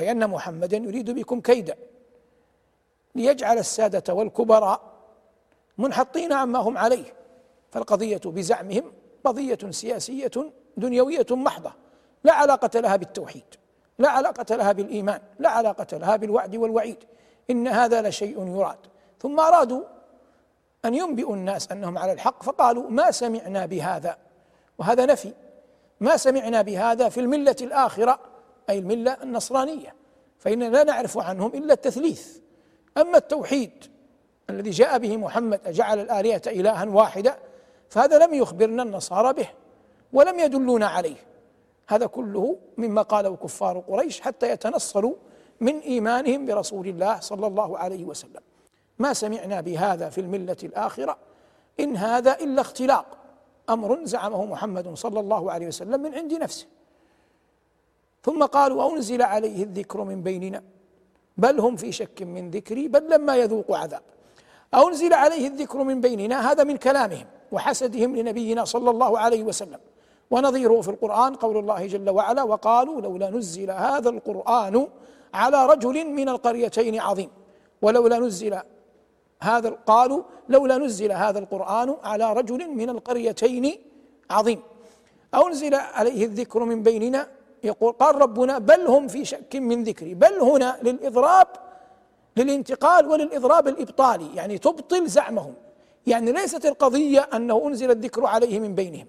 أي 0.00 0.10
أن 0.10 0.30
محمدا 0.30 0.76
يريد 0.76 1.10
بكم 1.10 1.40
كيدا. 1.40 1.76
ليجعل 3.14 3.58
السادة 3.58 4.14
والكبراء 4.14 4.93
منحطين 5.78 6.32
عما 6.32 6.58
هم 6.58 6.78
عليه. 6.78 7.14
فالقضية 7.70 8.20
بزعمهم 8.24 8.92
قضية 9.24 9.58
سياسية 9.70 10.30
دنيوية 10.76 11.26
محضة. 11.30 11.72
لا 12.24 12.32
علاقة 12.32 12.80
لها 12.80 12.96
بالتوحيد 12.96 13.44
لا 13.98 14.08
علاقة 14.08 14.56
لها 14.56 14.72
بالإيمان 14.72 15.20
لا 15.38 15.48
علاقة 15.48 15.96
لها 15.96 16.16
بالوعد 16.16 16.56
والوعيد. 16.56 16.98
إن 17.50 17.68
هذا 17.68 18.08
لشيء 18.08 18.46
يراد. 18.46 18.78
ثم 19.20 19.40
أرادوا 19.40 19.82
أن 20.84 20.94
ينبئوا 20.94 21.36
الناس 21.36 21.72
أنهم 21.72 21.98
على 21.98 22.12
الحق 22.12 22.42
فقالوا 22.42 22.90
ما 22.90 23.10
سمعنا 23.10 23.66
بهذا؟ 23.66 24.16
وهذا 24.78 25.06
نفي. 25.06 25.32
ما 26.00 26.16
سمعنا 26.16 26.62
بهذا 26.62 27.08
في 27.08 27.20
الملة 27.20 27.56
الآخرة؟ 27.60 28.18
أي 28.70 28.78
الملة 28.78 29.16
النصرانية. 29.22 29.94
فإننا 30.38 30.64
لا 30.64 30.84
نعرف 30.84 31.18
عنهم 31.18 31.50
إلا 31.54 31.72
التثليث. 31.72 32.38
أما 32.96 33.18
التوحيد 33.18 33.93
الذي 34.50 34.70
جاء 34.70 34.98
به 34.98 35.16
محمد 35.16 35.60
أجعل 35.66 36.00
الآلهة 36.00 36.42
إلها 36.46 36.84
واحدة 36.84 37.38
فهذا 37.88 38.26
لم 38.26 38.34
يخبرنا 38.34 38.82
النصارى 38.82 39.32
به 39.32 39.48
ولم 40.12 40.38
يدلونا 40.38 40.86
عليه. 40.86 41.16
هذا 41.86 42.06
كله 42.06 42.56
مما 42.76 43.02
قاله 43.02 43.36
كفار 43.36 43.78
قريش 43.78 44.20
حتى 44.20 44.50
يتنصلوا 44.50 45.14
من 45.60 45.78
إيمانهم 45.78 46.46
برسول 46.46 46.88
الله 46.88 47.20
صلى 47.20 47.46
الله 47.46 47.78
عليه 47.78 48.04
وسلم. 48.04 48.40
ما 48.98 49.12
سمعنا 49.12 49.60
بهذا 49.60 50.08
في 50.08 50.20
الملة 50.20 50.56
الآخرة 50.62 51.16
إن 51.80 51.96
هذا 51.96 52.34
إلا 52.34 52.60
اختلاق. 52.60 53.06
أمر 53.70 54.04
زعمه 54.04 54.44
محمد 54.44 54.94
صلى 54.94 55.20
الله 55.20 55.52
عليه 55.52 55.66
وسلم 55.66 56.00
من 56.02 56.14
عند 56.14 56.32
نفسه. 56.32 56.66
ثم 58.22 58.44
قالوا 58.44 58.92
أنزل 58.92 59.22
عليه 59.22 59.62
الذكر 59.62 60.04
من 60.04 60.22
بيننا 60.22 60.62
بل 61.36 61.60
هم 61.60 61.76
في 61.76 61.92
شك 61.92 62.22
من 62.22 62.50
ذكري 62.50 62.88
بل 62.88 63.10
لما 63.10 63.36
يذوقوا 63.36 63.76
عذاب. 63.76 64.02
أنزل 64.74 65.12
عليه 65.12 65.46
الذكر 65.46 65.82
من 65.82 66.00
بيننا 66.00 66.50
هذا 66.50 66.64
من 66.64 66.76
كلامهم 66.76 67.26
وحسدهم 67.52 68.16
لنبينا 68.16 68.64
صلى 68.64 68.90
الله 68.90 69.18
عليه 69.18 69.42
وسلم. 69.42 69.78
ونظيره 70.30 70.80
في 70.80 70.88
القرآن 70.88 71.34
قول 71.34 71.56
الله 71.56 71.86
جل 71.86 72.10
وعلا 72.10 72.42
وقالوا 72.42 73.00
لولا 73.00 73.30
نزل 73.30 73.70
هذا 73.70 74.08
القرآن 74.08 74.88
على 75.34 75.66
رجل 75.66 76.04
من 76.04 76.28
القريتين 76.28 77.00
عظيم. 77.00 77.30
ولولا 77.82 78.18
نزل 78.18 78.60
هذا 79.42 79.68
قالوا 79.86 80.22
لولا 80.48 80.78
نزل 80.78 81.12
هذا 81.12 81.38
القرآن 81.38 81.96
على 82.04 82.32
رجل 82.32 82.70
من 82.70 82.90
القريتين 82.90 83.78
عظيم. 84.30 84.62
أو 85.34 85.48
نزل 85.48 85.74
عليه 85.74 86.24
الذكر 86.24 86.64
من 86.64 86.82
بيننا 86.82 87.28
يقول 87.64 87.92
قال 87.92 88.14
ربنا 88.14 88.58
بل 88.58 88.86
هم 88.86 89.08
في 89.08 89.24
شك 89.24 89.56
من 89.56 89.82
ذكري 89.84 90.14
بل 90.14 90.40
هنا 90.40 90.78
للإضراب 90.82 91.46
للانتقال 92.36 93.06
وللإضراب 93.06 93.68
الإبطالي 93.68 94.36
يعني 94.36 94.58
تبطل 94.58 95.06
زعمهم. 95.06 95.54
يعني 96.06 96.32
ليست 96.32 96.66
القضية 96.66 97.28
أنه 97.34 97.66
أنزل 97.66 97.90
الذكر 97.90 98.26
عليه 98.26 98.60
من 98.60 98.74
بينهم 98.74 99.06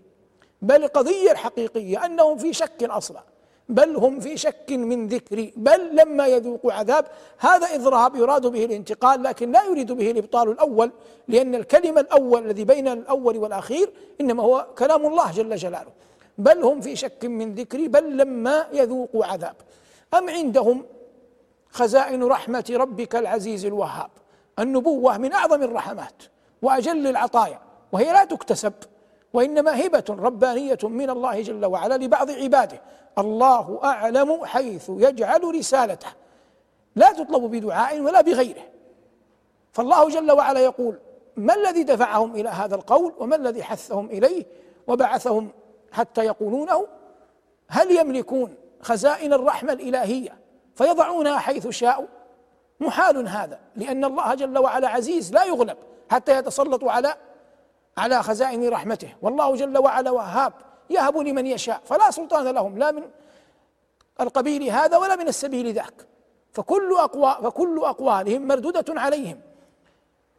بل 0.61 0.83
القضية 0.83 1.31
الحقيقية 1.31 2.05
أنهم 2.05 2.38
في 2.38 2.53
شك 2.53 2.83
أصلا 2.83 3.23
بل 3.69 3.95
هم 3.95 4.19
في 4.19 4.38
شك 4.38 4.71
من 4.71 5.07
ذكري 5.07 5.53
بل 5.55 5.95
لما 5.95 6.27
يذوقوا 6.27 6.73
عذاب 6.73 7.05
هذا 7.38 7.75
إضراب 7.75 8.15
يراد 8.15 8.47
به 8.47 8.65
الانتقال 8.65 9.23
لكن 9.23 9.51
لا 9.51 9.63
يريد 9.63 9.91
به 9.91 10.11
الإبطال 10.11 10.49
الأول 10.49 10.91
لأن 11.27 11.55
الكلمة 11.55 12.01
الأول 12.01 12.45
الذي 12.45 12.63
بين 12.63 12.88
الأول 12.88 13.38
والأخير 13.38 13.89
إنما 14.21 14.43
هو 14.43 14.67
كلام 14.77 15.05
الله 15.05 15.31
جل 15.31 15.55
جلاله. 15.55 15.91
بل 16.38 16.63
هم 16.63 16.81
في 16.81 16.95
شك 16.95 17.25
من 17.25 17.55
ذكري 17.55 17.88
بل 17.88 18.17
لما 18.17 18.67
يذوقوا 18.73 19.25
عذاب. 19.25 19.55
أم 20.13 20.29
عندهم 20.29 20.85
خزائن 21.75 22.23
رحمة 22.23 22.65
ربك 22.71 23.15
العزيز 23.15 23.65
الوهاب. 23.65 24.09
النبوة 24.59 25.17
من 25.17 25.33
أعظم 25.33 25.63
الرحمات 25.63 26.23
وأجل 26.61 27.07
العطايا 27.07 27.59
وهي 27.91 28.13
لا 28.13 28.25
تكتسب 28.25 28.73
وإنما 29.33 29.85
هبة 29.85 30.03
ربانية 30.09 30.77
من 30.83 31.09
الله 31.09 31.41
جل 31.41 31.65
وعلا 31.65 31.97
لبعض 31.97 32.31
عباده. 32.31 32.81
الله 33.17 33.79
أعلم 33.83 34.45
حيث 34.45 34.89
يجعل 34.89 35.55
رسالته. 35.55 36.07
لا 36.95 37.11
تطلب 37.11 37.51
بدعاء 37.51 37.99
ولا 37.99 38.21
بغيره. 38.21 38.63
فالله 39.71 40.09
جل 40.09 40.31
وعلا 40.31 40.59
يقول 40.59 40.99
ما 41.35 41.55
الذي 41.55 41.83
دفعهم 41.83 42.35
إلى 42.35 42.49
هذا 42.49 42.75
القول 42.75 43.13
وما 43.19 43.35
الذي 43.35 43.63
حثهم 43.63 44.05
إليه 44.05 44.45
وبعثهم 44.88 45.49
حتى 45.91 46.25
يقولونه؟ 46.25 46.88
هل 47.67 47.91
يملكون 47.91 48.55
خزائن 48.81 49.33
الرحمة 49.33 49.73
الإلهية 49.73 50.44
فيضعونها 50.75 51.38
حيث 51.38 51.67
شاءوا. 51.67 52.07
محال 52.79 53.27
هذا 53.27 53.59
لأن 53.75 54.05
الله 54.05 54.35
جل 54.35 54.57
وعلا 54.57 54.89
عزيز 54.89 55.33
لا 55.33 55.43
يغلب 55.43 55.77
حتى 56.11 56.38
يتسلط 56.38 56.83
على 56.83 57.15
على 57.97 58.23
خزائن 58.23 58.69
رحمته. 58.69 59.09
والله 59.21 59.55
جل 59.55 59.77
وعلا 59.77 60.11
وهاب 60.11 60.53
يهب 60.89 61.17
لمن 61.17 61.45
يشاء. 61.45 61.81
فلا 61.85 62.11
سلطان 62.11 62.47
لهم 62.47 62.77
لا 62.77 62.91
من 62.91 63.03
القبيل 64.21 64.63
هذا 64.63 64.97
ولا 64.97 65.15
من 65.15 65.27
السبيل 65.27 65.73
ذاك. 65.73 66.07
فكل 66.51 66.95
أقوى 66.99 67.38
فكل 67.43 67.81
أقوالهم 67.83 68.47
مردودة 68.47 69.01
عليهم. 69.01 69.39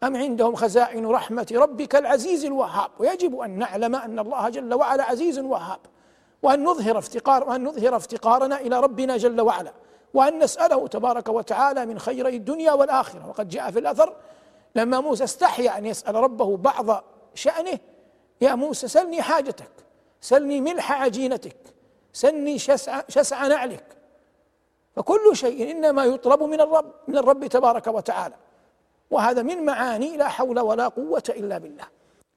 أم 0.03 0.17
عندهم 0.17 0.55
خزائن 0.55 1.07
رحمة 1.07 1.47
ربك 1.53 1.97
العزيز 1.97 2.45
الوهاب؟ 2.45 2.91
ويجب 2.99 3.41
أن 3.41 3.59
نعلم 3.59 3.97
أن 3.97 4.19
الله 4.19 4.49
جل 4.49 4.75
وعلا 4.75 5.05
عزيز 5.05 5.39
وهاب. 5.39 5.81
وأن 6.43 6.65
نظهر 6.65 6.99
افتقار 6.99 7.49
وأن 7.49 7.65
نظهر 7.65 7.97
افتقارنا 7.97 8.61
إلى 8.61 8.81
ربنا 8.81 9.17
جل 9.17 9.41
وعلا. 9.41 9.73
وأن 10.15 10.39
نسأله 10.39 10.87
تبارك 10.87 11.29
وتعالى 11.29 11.87
من 11.87 11.99
خيري 11.99 12.37
الدنيا 12.37 12.73
والآخرة. 12.73 13.29
وقد 13.29 13.49
جاء 13.49 13.71
في 13.71 13.79
الأثر 13.79 14.15
لما 14.75 15.01
موسى 15.01 15.25
استحيا 15.25 15.79
أن 15.79 15.87
يسأل 15.87 16.15
ربه 16.15 16.57
بعض 16.57 17.05
شأنه 17.35 17.79
يا 18.41 18.55
موسى 18.55 18.89
سلني 18.89 19.23
حاجتك 19.23 19.71
سلني 20.21 20.61
ملح 20.61 20.93
عجينتك 20.93 21.57
سلني 22.13 22.59
شسع, 22.59 23.03
شسع 23.09 23.47
نعلك. 23.47 23.85
فكل 24.97 25.31
شيء 25.33 25.71
إنما 25.71 26.05
يطلب 26.05 26.43
من 26.43 26.61
الرب 26.61 26.93
من 27.09 27.17
الرب 27.17 27.47
تبارك 27.47 27.87
وتعالى. 27.87 28.35
وهذا 29.11 29.43
من 29.43 29.65
معاني 29.65 30.17
لا 30.17 30.29
حول 30.29 30.61
ولا 30.61 30.89
قوة 30.89 31.23
إلا 31.29 31.59
بالله. 31.59 31.85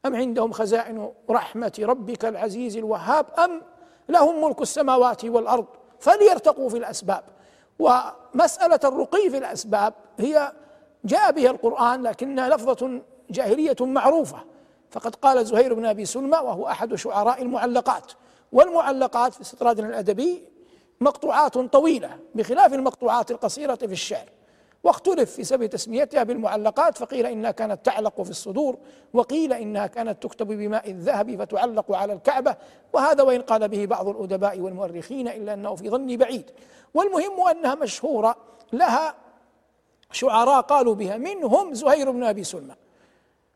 أم 0.05 0.15
عندهم 0.15 0.51
خزائن 0.51 1.11
رحمة 1.29 1.71
ربك 1.79 2.25
العزيز 2.25 2.77
الوهاب؟ 2.77 3.25
أم 3.39 3.61
لهم 4.09 4.43
ملك 4.43 4.61
السماوات 4.61 5.25
والأرض؟ 5.25 5.65
فليرتقوا 5.99 6.69
في 6.69 6.77
الأسباب. 6.77 7.23
ومسألة 7.79 8.79
الرقي 8.83 9.29
في 9.29 9.37
الأسباب 9.37 9.93
هي 10.19 10.51
جاء 11.05 11.31
بها 11.31 11.51
القرآن 11.51 12.03
لكنها 12.03 12.49
لفظة 12.49 13.01
جاهلية 13.29 13.75
معروفة. 13.81 14.37
فقد 14.91 15.15
قال 15.15 15.45
زهير 15.45 15.73
بن 15.73 15.85
أبي 15.85 16.05
سلمى 16.05 16.37
وهو 16.37 16.67
أحد 16.67 16.95
شعراء 16.95 17.41
المعلقات. 17.41 18.11
والمعلقات 18.51 19.33
في 19.33 19.41
استطرادنا 19.41 19.87
الأدبي 19.87 20.43
مقطوعات 21.01 21.57
طويلة 21.57 22.19
بخلاف 22.35 22.73
المقطوعات 22.73 23.31
القصيرة 23.31 23.75
في 23.75 23.91
الشعر. 23.91 24.29
واختلف 24.83 25.31
في 25.31 25.43
سبب 25.43 25.65
تسميتها 25.65 26.23
بالمعلقات 26.23 26.97
فقيل 26.97 27.25
إنها 27.25 27.51
كانت 27.51 27.85
تعلق 27.85 28.21
في 28.21 28.29
الصدور 28.29 28.77
وقيل 29.13 29.53
إنها 29.53 29.87
كانت 29.87 30.23
تكتب 30.23 30.47
بماء 30.47 30.91
الذهب 30.91 31.35
فتعلق 31.35 31.95
على 31.95 32.13
الكعبة 32.13 32.55
وهذا 32.93 33.23
وإن 33.23 33.41
قال 33.41 33.67
به 33.67 33.85
بعض 33.85 34.07
الأدباء 34.07 34.59
والمؤرخين 34.59 35.27
إلا 35.27 35.53
أنه 35.53 35.75
في 35.75 35.89
ظني 35.89 36.17
بعيد. 36.17 36.51
والمهم 36.93 37.47
أنها 37.47 37.75
مشهورة 37.75 38.35
لها 38.73 39.15
شعراء 40.11 40.61
قالوا 40.61 40.95
بها 40.95 41.17
منهم 41.17 41.73
زهير 41.73 42.11
بن 42.11 42.23
أبي 42.23 42.43
سلمى 42.43 42.75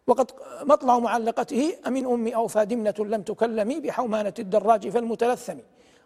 وقد 0.08 0.32
مطلع 0.62 1.00
معلقته 1.00 1.74
أمن 1.88 2.06
أمي 2.06 2.36
أوفى 2.36 2.66
دمنة 2.66 2.96
لم 3.00 3.22
تكلمي 3.22 3.80
بحومانة 3.80 4.34
الدراج 4.40 4.90
فالمتلثم. 4.90 5.58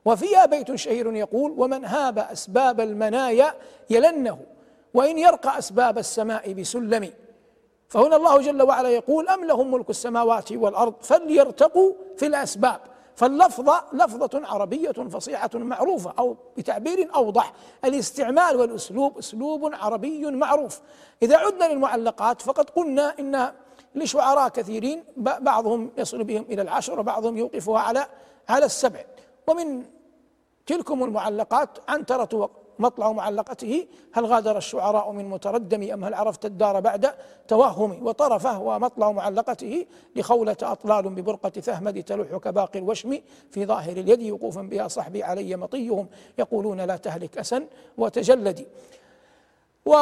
وفيها 0.05 0.45
بيت 0.45 0.75
شهير 0.75 1.15
يقول 1.15 1.53
ومن 1.57 1.85
هاب 1.85 2.19
أسباب 2.19 2.81
المنايا 2.81 3.53
يلنه 3.89 4.39
وإن 4.93 5.17
يرقى 5.17 5.59
أسباب 5.59 5.97
السماء 5.97 6.53
بسلم. 6.53 7.13
فهنا 7.89 8.15
الله 8.15 8.41
جل 8.41 8.61
وعلا 8.61 8.89
يقول 8.89 9.29
أم 9.29 9.45
لهم 9.45 9.71
ملك 9.71 9.89
السماوات 9.89 10.51
والأرض؟ 10.51 10.93
فليرتقوا 11.01 11.93
في 12.17 12.25
الأسباب. 12.25 12.79
فاللفظة 13.15 13.83
لفظة 13.93 14.47
عربية 14.47 14.91
فصيحة 14.91 15.49
معروفة 15.53 16.13
أو 16.19 16.37
بتعبير 16.57 17.15
أوضح. 17.15 17.53
الاستعمال 17.85 18.55
والأسلوب 18.55 19.17
أسلوب 19.17 19.73
عربي 19.73 20.25
معروف. 20.31 20.81
إذا 21.21 21.37
عدنا 21.37 21.73
للمعلقات 21.73 22.41
فقد 22.41 22.69
قلنا 22.69 23.15
إن 23.19 23.51
لشعراء 23.95 24.49
كثيرين 24.49 25.03
بعضهم 25.17 25.91
يصل 25.97 26.23
بهم 26.23 26.45
إلى 26.49 26.61
العشر 26.61 26.99
وبعضهم 26.99 27.37
يوقفها 27.37 27.79
على 27.79 28.07
على 28.49 28.65
السبع. 28.65 29.03
ومن 29.47 29.83
تلكم 30.65 31.03
المعلقات 31.03 31.69
عنترة 31.87 32.49
مطلع 32.79 33.11
معلقته 33.11 33.87
هل 34.13 34.25
غادر 34.25 34.57
الشعراء 34.57 35.11
من 35.11 35.29
متردم 35.29 35.91
أم 35.91 36.03
هل 36.03 36.13
عرفت 36.13 36.45
الدار 36.45 36.79
بعد 36.79 37.11
توهم 37.47 38.07
وطرفه؟ 38.07 38.59
ومطلع 38.59 39.11
معلقته 39.11 39.85
لخولة 40.15 40.57
أطلال 40.61 41.09
ببرقة 41.09 41.49
ثهمد 41.49 42.03
تلوح 42.03 42.27
كباقي 42.27 42.79
الوشم 42.79 43.19
في 43.51 43.65
ظاهر 43.65 43.97
اليد 43.97 44.31
وقوفا 44.31 44.61
بها 44.61 44.87
صحبي 44.87 45.23
علي 45.23 45.55
مطيهم 45.55 46.07
يقولون 46.37 46.81
لا 46.81 46.97
تهلك 46.97 47.37
أسا 47.37 47.67
وتجلدي 47.97 48.67
و 49.85 49.95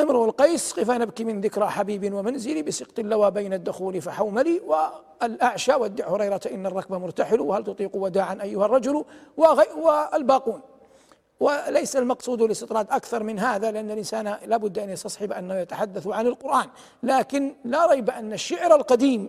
امرؤ 0.00 0.24
القيس 0.24 0.72
قف 0.72 0.90
نبكي 0.90 1.24
من 1.24 1.40
ذكرى 1.40 1.66
حبيب 1.66 2.14
ومنزلي 2.14 2.62
بسقط 2.62 2.98
اللوى 2.98 3.30
بين 3.30 3.52
الدخول 3.52 4.02
فحوملي 4.02 4.60
والأعشى 4.60 5.74
ودع 5.74 6.08
هريرة 6.08 6.40
إن 6.52 6.66
الركب 6.66 6.94
مرتحل 6.94 7.40
وهل 7.40 7.64
تطيق 7.64 7.96
وداعا 7.96 8.38
أيها 8.42 8.64
الرجل؟ 8.66 9.04
والباقون 9.36 10.60
وليس 11.42 11.96
المقصود 11.96 12.42
الاستطراد 12.42 12.86
أكثر 12.90 13.22
من 13.22 13.38
هذا 13.38 13.70
لأن 13.70 13.90
الإنسان 13.90 14.36
لابد 14.46 14.78
أن 14.78 14.90
يستصحب 14.90 15.32
أنه 15.32 15.54
يتحدث 15.54 16.06
عن 16.06 16.26
القرآن. 16.26 16.68
لكن 17.02 17.54
لا 17.64 17.86
ريب 17.86 18.10
أن 18.10 18.32
الشعر 18.32 18.74
القديم 18.74 19.28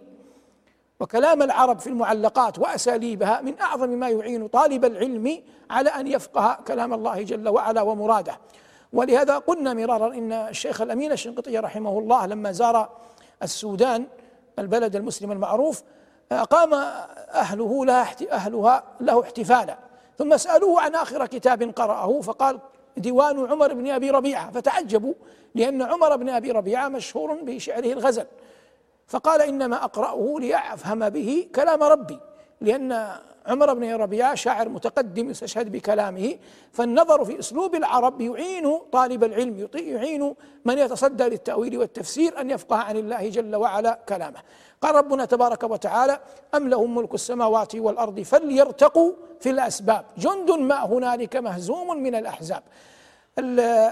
وكلام 0.99 1.41
العرب 1.41 1.79
في 1.79 1.87
المعلقات 1.87 2.59
وأساليبها 2.59 3.41
من 3.41 3.59
أعظم 3.59 3.89
ما 3.89 4.09
يعين 4.09 4.47
طالب 4.47 4.85
العلم 4.85 5.41
على 5.69 5.89
أن 5.89 6.07
يفقه 6.07 6.57
كلام 6.67 6.93
الله 6.93 7.21
جل 7.21 7.49
وعلا 7.49 7.81
ومراده. 7.81 8.39
ولهذا 8.93 9.37
قلنا 9.37 9.73
مرارا 9.73 10.13
إن 10.13 10.31
الشيخ 10.31 10.81
الأمين 10.81 11.11
الشنقيطي 11.11 11.57
رحمه 11.57 11.99
الله 11.99 12.25
لما 12.25 12.51
زار 12.51 12.89
السودان 13.43 14.05
البلد 14.59 14.95
المسلم 14.95 15.31
المعروف 15.31 15.83
أقام 16.31 16.73
أهله 17.33 17.85
لها 17.85 18.15
أهلها 18.31 18.83
له 18.99 19.21
احتفالا. 19.21 19.92
ثم 20.17 20.37
سألوه 20.37 20.81
عن 20.81 20.95
آخر 20.95 21.25
كتاب 21.25 21.63
قرأه 21.63 22.21
فقال 22.21 22.59
ديوان 22.97 23.51
عمر 23.51 23.73
بن 23.73 23.89
أبي 23.89 24.09
ربيعة. 24.09 24.51
فتعجبوا 24.51 25.13
لأن 25.55 25.81
عمر 25.81 26.15
بن 26.15 26.29
أبي 26.29 26.51
ربيعة 26.51 26.87
مشهور 26.87 27.33
بشعره 27.33 27.93
الغزل. 27.93 28.25
فقال 29.07 29.41
إنما 29.41 29.83
أقرأه 29.83 30.39
لأفهم 30.39 31.09
به 31.09 31.47
كلام 31.55 31.83
ربي 31.83 32.19
لأن 32.61 33.15
عمر 33.47 33.73
بن 33.73 33.95
ربيعة 33.95 34.35
شاعر 34.35 34.69
متقدم 34.69 35.29
يستشهد 35.29 35.71
بكلامه 35.71 36.35
فالنظر 36.71 37.25
في 37.25 37.39
أسلوب 37.39 37.75
العرب 37.75 38.21
يعين 38.21 38.79
طالب 38.91 39.23
العلم 39.23 39.67
يعين 39.75 40.35
من 40.65 40.77
يتصدى 40.77 41.23
للتأويل 41.23 41.77
والتفسير 41.77 42.41
أن 42.41 42.49
يفقه 42.49 42.75
عن 42.75 42.97
الله 42.97 43.29
جل 43.29 43.55
وعلا 43.55 43.99
كلامه. 44.09 44.39
قال 44.81 44.95
ربنا 44.95 45.25
تبارك 45.25 45.63
وتعالى 45.63 46.19
أم 46.55 46.69
لهم 46.69 46.95
ملك 46.95 47.13
السماوات 47.13 47.75
والأرض 47.75 48.19
فليرتقوا 48.19 49.11
في 49.39 49.49
الأسباب. 49.49 50.05
جند 50.17 50.51
ما 50.51 50.85
هنالك 50.85 51.35
مهزوم 51.35 52.03
من 52.03 52.15
الأحزاب. 52.15 52.63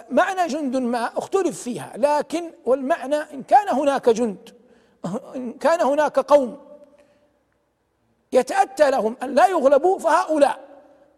معنى 0.10 0.48
جند 0.48 0.78
ما 0.78 1.18
اختلف 1.18 1.62
فيها 1.62 1.94
لكن 1.98 2.52
والمعنى 2.66 3.16
إن 3.16 3.44
كان 3.44 3.70
هناك 3.70 4.10
جند 4.10 4.50
إن 5.36 5.54
كان 5.54 5.82
هناك 5.82 6.20
قوم 6.20 6.58
يتأتى 8.34 8.92
لهم 8.92 9.16
أن 9.24 9.36
لا 9.36 9.48
يغلبوا 9.48 10.00
فهؤلاء. 10.00 10.60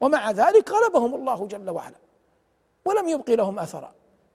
ومع 0.02 0.32
ذلك 0.32 0.71
غلبهم 0.71 1.15
الله 1.15 1.47
جل 1.47 1.69
وعلا. 1.69 1.95
ولم 2.86 3.08
يبق 3.08 3.30
لهم 3.30 3.60
أثرا. 3.60 3.91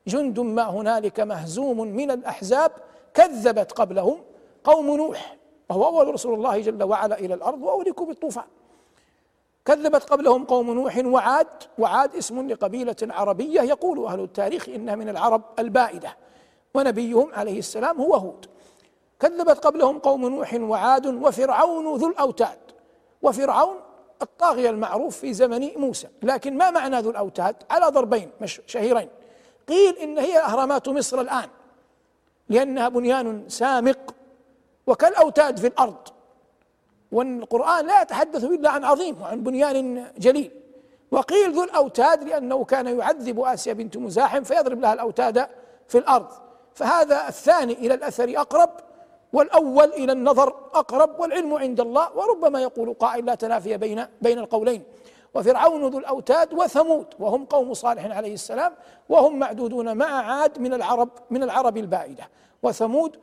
جند 0.06 0.40
ما 0.40 0.62
هنالك 0.62 1.20
مهزوم 1.20 1.80
من 1.80 2.10
الأحزاب 2.10 2.72
كذبت 3.14 3.72
قبلهم 3.72 4.18
قوم 4.64 4.96
نوح 4.96 5.36
وهو 5.68 5.86
أول 5.86 6.14
رسول 6.14 6.34
الله 6.34 6.60
جل 6.60 6.82
وعلا 6.82 7.18
إلى 7.18 7.34
الأرض 7.34 7.62
وأهلكوا 7.62 8.06
بالطوفان 8.06 8.44
كذبت 9.64 10.04
قبلهم 10.04 10.44
قوم 10.44 10.72
نوح 10.72 10.98
وعاد 11.04 11.46
وعاد 11.78 12.16
اسم 12.16 12.48
لقبيلة 12.48 12.96
عربية 13.02 13.60
يقول 13.60 14.06
أهل 14.06 14.20
التاريخ 14.20 14.68
إنها 14.68 14.94
من 14.94 15.08
العرب 15.08 15.42
البائدة. 15.58 16.16
ونبيهم 16.74 17.34
عليه 17.34 17.58
السلام 17.58 18.00
هو 18.00 18.14
هود. 18.14 18.46
كذبت 19.20 19.66
قبلهم 19.66 19.98
قوم 19.98 20.28
نوح 20.28 20.54
وعاد 20.54 21.06
وفرعون 21.06 21.96
ذو 21.96 22.08
الأوتاد. 22.08 22.58
وفرعون 23.22 23.76
الطاغية 24.22 24.70
المعروف 24.70 25.16
في 25.16 25.34
زمن 25.34 25.70
موسى. 25.76 26.08
لكن 26.22 26.56
ما 26.56 26.70
معنى 26.70 27.00
ذو 27.00 27.10
الأوتاد؟ 27.10 27.56
على 27.70 27.86
ضربين 27.86 28.30
شهيرين. 28.66 29.08
قيل 29.68 29.96
إن 29.98 30.18
هي 30.18 30.38
أهرامات 30.38 30.88
مصر 30.88 31.20
الآن 31.20 31.48
لأنها 32.48 32.88
بنيان 32.88 33.44
سامق 33.48 34.14
وكالأوتاد 34.86 35.58
في 35.58 35.66
الأرض. 35.66 36.08
والقرآن 37.12 37.86
لا 37.86 38.02
يتحدث 38.02 38.44
إلا 38.44 38.70
عن 38.70 38.84
عظيم 38.84 39.22
وعن 39.22 39.42
بنيان 39.42 40.06
جليل. 40.18 40.50
وقيل 41.10 41.52
ذو 41.52 41.64
الأوتاد 41.64 42.24
لأنه 42.24 42.64
كان 42.64 42.98
يعذب 42.98 43.40
آسيا 43.40 43.72
بنت 43.72 43.96
مزاحم 43.96 44.42
فيضرب 44.42 44.80
لها 44.80 44.92
الأوتاد 44.92 45.48
في 45.88 45.98
الأرض. 45.98 46.28
فهذا 46.74 47.28
الثاني 47.28 47.72
إلى 47.72 47.94
الأثر 47.94 48.32
أقرب 48.36 48.70
والأول 49.32 49.88
إلى 49.88 50.12
النظر 50.12 50.48
أقرب 50.74 51.20
والعلم 51.20 51.54
عند 51.54 51.80
الله 51.80 52.16
وربما 52.16 52.62
يقول 52.62 52.94
قائل 52.94 53.24
لا 53.24 53.34
تنافي 53.34 53.76
بين 53.76 54.06
بين 54.22 54.38
القولين. 54.38 54.82
وفرعون 55.34 55.88
ذو 55.88 55.98
الأوتاد 55.98 56.54
وثمود 56.54 57.06
وهم 57.18 57.44
قوم 57.44 57.74
صالح 57.74 58.16
عليه 58.16 58.34
السلام 58.34 58.72
وهم 59.08 59.38
معدودون 59.38 59.96
مع 59.96 60.06
عاد 60.06 60.58
من 60.58 60.74
العرب 60.74 61.08
من 61.30 61.42
العرب 61.42 61.76
البائدة 61.76 62.28
وثمود 62.62 63.16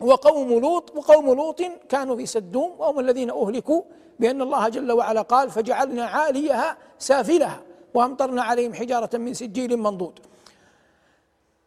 وقوم 0.00 0.48
لوط 0.58 0.96
وقوم 0.96 1.34
لوط 1.34 1.62
كانوا 1.88 2.16
في 2.16 2.26
سدوم 2.26 2.74
وهم 2.78 3.00
الذين 3.00 3.30
أهلكوا 3.30 3.82
بأن 4.20 4.42
الله 4.42 4.68
جل 4.68 4.92
وعلا 4.92 5.22
قال 5.22 5.50
فجعلنا 5.50 6.04
عاليها 6.04 6.76
سافلها 6.98 7.62
وأمطرنا 7.94 8.42
عليهم 8.42 8.74
حجارة 8.74 9.16
من 9.16 9.34
سجيل 9.34 9.76
منضود. 9.76 10.20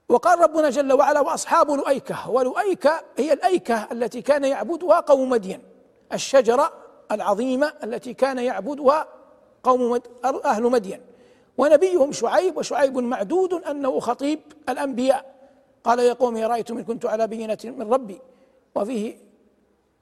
وقال 0.10 0.40
ربنا 0.40 0.70
جل 0.70 0.94
وعلا 0.94 1.20
وأصحاب 1.20 1.72
لؤيكة 1.72 2.30
ولؤيكة 2.30 3.02
هي 3.18 3.34
الأيكة 3.34 3.88
التي 3.92 4.22
كان 4.22 4.44
يعبدها 4.44 5.00
قوم 5.00 5.30
مدين. 5.30 5.60
الشجرة 6.14 6.74
العظيمة 7.12 7.74
التي 7.84 8.14
كان 8.14 8.38
يعبدها 8.38 9.08
قوم 9.64 9.92
مد 9.92 10.08
أهل 10.26 10.64
مدين. 10.64 11.02
ونبيهم 11.58 12.12
شعيب 12.12 12.58
وشعيب 12.58 12.98
معدود 12.98 13.54
أنه 13.54 14.00
خطيب 14.00 14.40
الأنبياء. 14.70 15.36
قال 15.84 16.00
يا 16.00 16.14
قوم 16.14 16.38
رأيتم 16.38 16.78
إن 16.78 16.84
كنت 16.84 17.06
على 17.06 17.28
بينة 17.28 17.58
من 17.64 17.94
ربي؟ 17.94 18.22
وفيه 18.76 19.18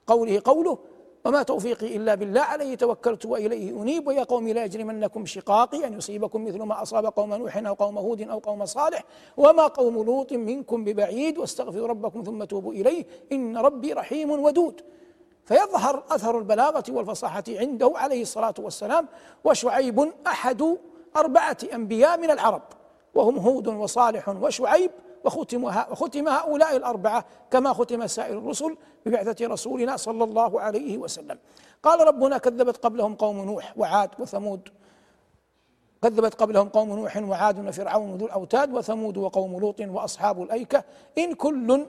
قوله 0.08 0.42
قوله 0.46 0.78
وما 1.26 1.44
توفيقي 1.44 1.96
إلا 1.96 2.16
بالله 2.16 2.42
عليه 2.42 2.76
توكلت 2.76 3.26
وإليه 3.26 3.82
أنيب. 3.82 4.08
ويا 4.08 4.24
قوم 4.24 4.48
لا 4.48 4.66
يجرمنكم 4.66 5.26
شقاقي 5.26 5.88
أن 5.88 5.94
يصيبكم 5.94 6.46
مثل 6.46 6.62
ما 6.62 6.82
أصاب 6.82 7.06
قوم 7.06 7.34
نوح 7.34 7.58
أو 7.58 7.74
قوم 7.74 7.98
هود 7.98 8.22
أو 8.22 8.40
قوم 8.40 8.66
صالح. 8.66 9.04
وما 9.38 9.68
قوم 9.68 10.04
لوط 10.04 10.34
منكم 10.34 10.84
ببعيد. 10.84 11.38
واستغفروا 11.38 11.88
ربكم 11.88 12.24
ثم 12.24 12.44
توبوا 12.44 12.74
إليه. 12.74 13.06
إن 13.32 13.58
ربي 13.58 13.94
رحيم 13.94 14.32
ودود. 14.32 14.82
فيظهر 15.46 16.04
أثر 16.10 16.38
البلاغة 16.38 16.84
والفصاحة 16.90 17.44
عنده 17.50 17.92
عليه 17.96 18.22
الصلاة 18.22 18.54
والسلام. 18.60 19.08
وشعيب 19.44 20.12
أحد 20.28 20.78
أربعة 21.18 21.58
أنبياء 21.74 22.18
من 22.18 22.32
العرب. 22.32 22.64
وهم 23.16 23.38
هود 23.38 23.68
وصالح 23.68 24.30
وشعيب. 24.30 24.92
وختم 25.26 25.64
وختم 25.64 26.28
هؤلاء 26.28 26.76
الأربعة 26.76 27.26
كما 27.52 27.74
ختم 27.74 28.08
سائر 28.08 28.38
الرسل 28.38 28.78
ببعثة 29.06 29.48
رسولنا 29.48 29.98
صلى 29.98 30.24
الله 30.24 30.62
عليه 30.62 30.98
وسلم. 30.98 31.38
قال 31.84 32.08
ربنا 32.08 32.38
كذبت 32.38 32.78
قبلهم 32.78 33.16
قوم 33.16 33.46
نوح 33.46 33.74
وعاد 33.78 34.10
وثمود. 34.20 34.70
كذبت 36.04 36.34
قبلهم 36.34 36.70
قوم 36.70 36.90
نوح 36.90 37.18
وعاد 37.18 37.68
وفرعون 37.68 38.18
ذو 38.18 38.26
الأوتاد 38.26 38.74
وثمود 38.74 39.18
وقوم 39.18 39.60
لوط 39.60 39.82
وأصحاب 39.82 40.44
الأيكة. 40.44 40.84
إن 41.18 41.34
كل 41.34 41.86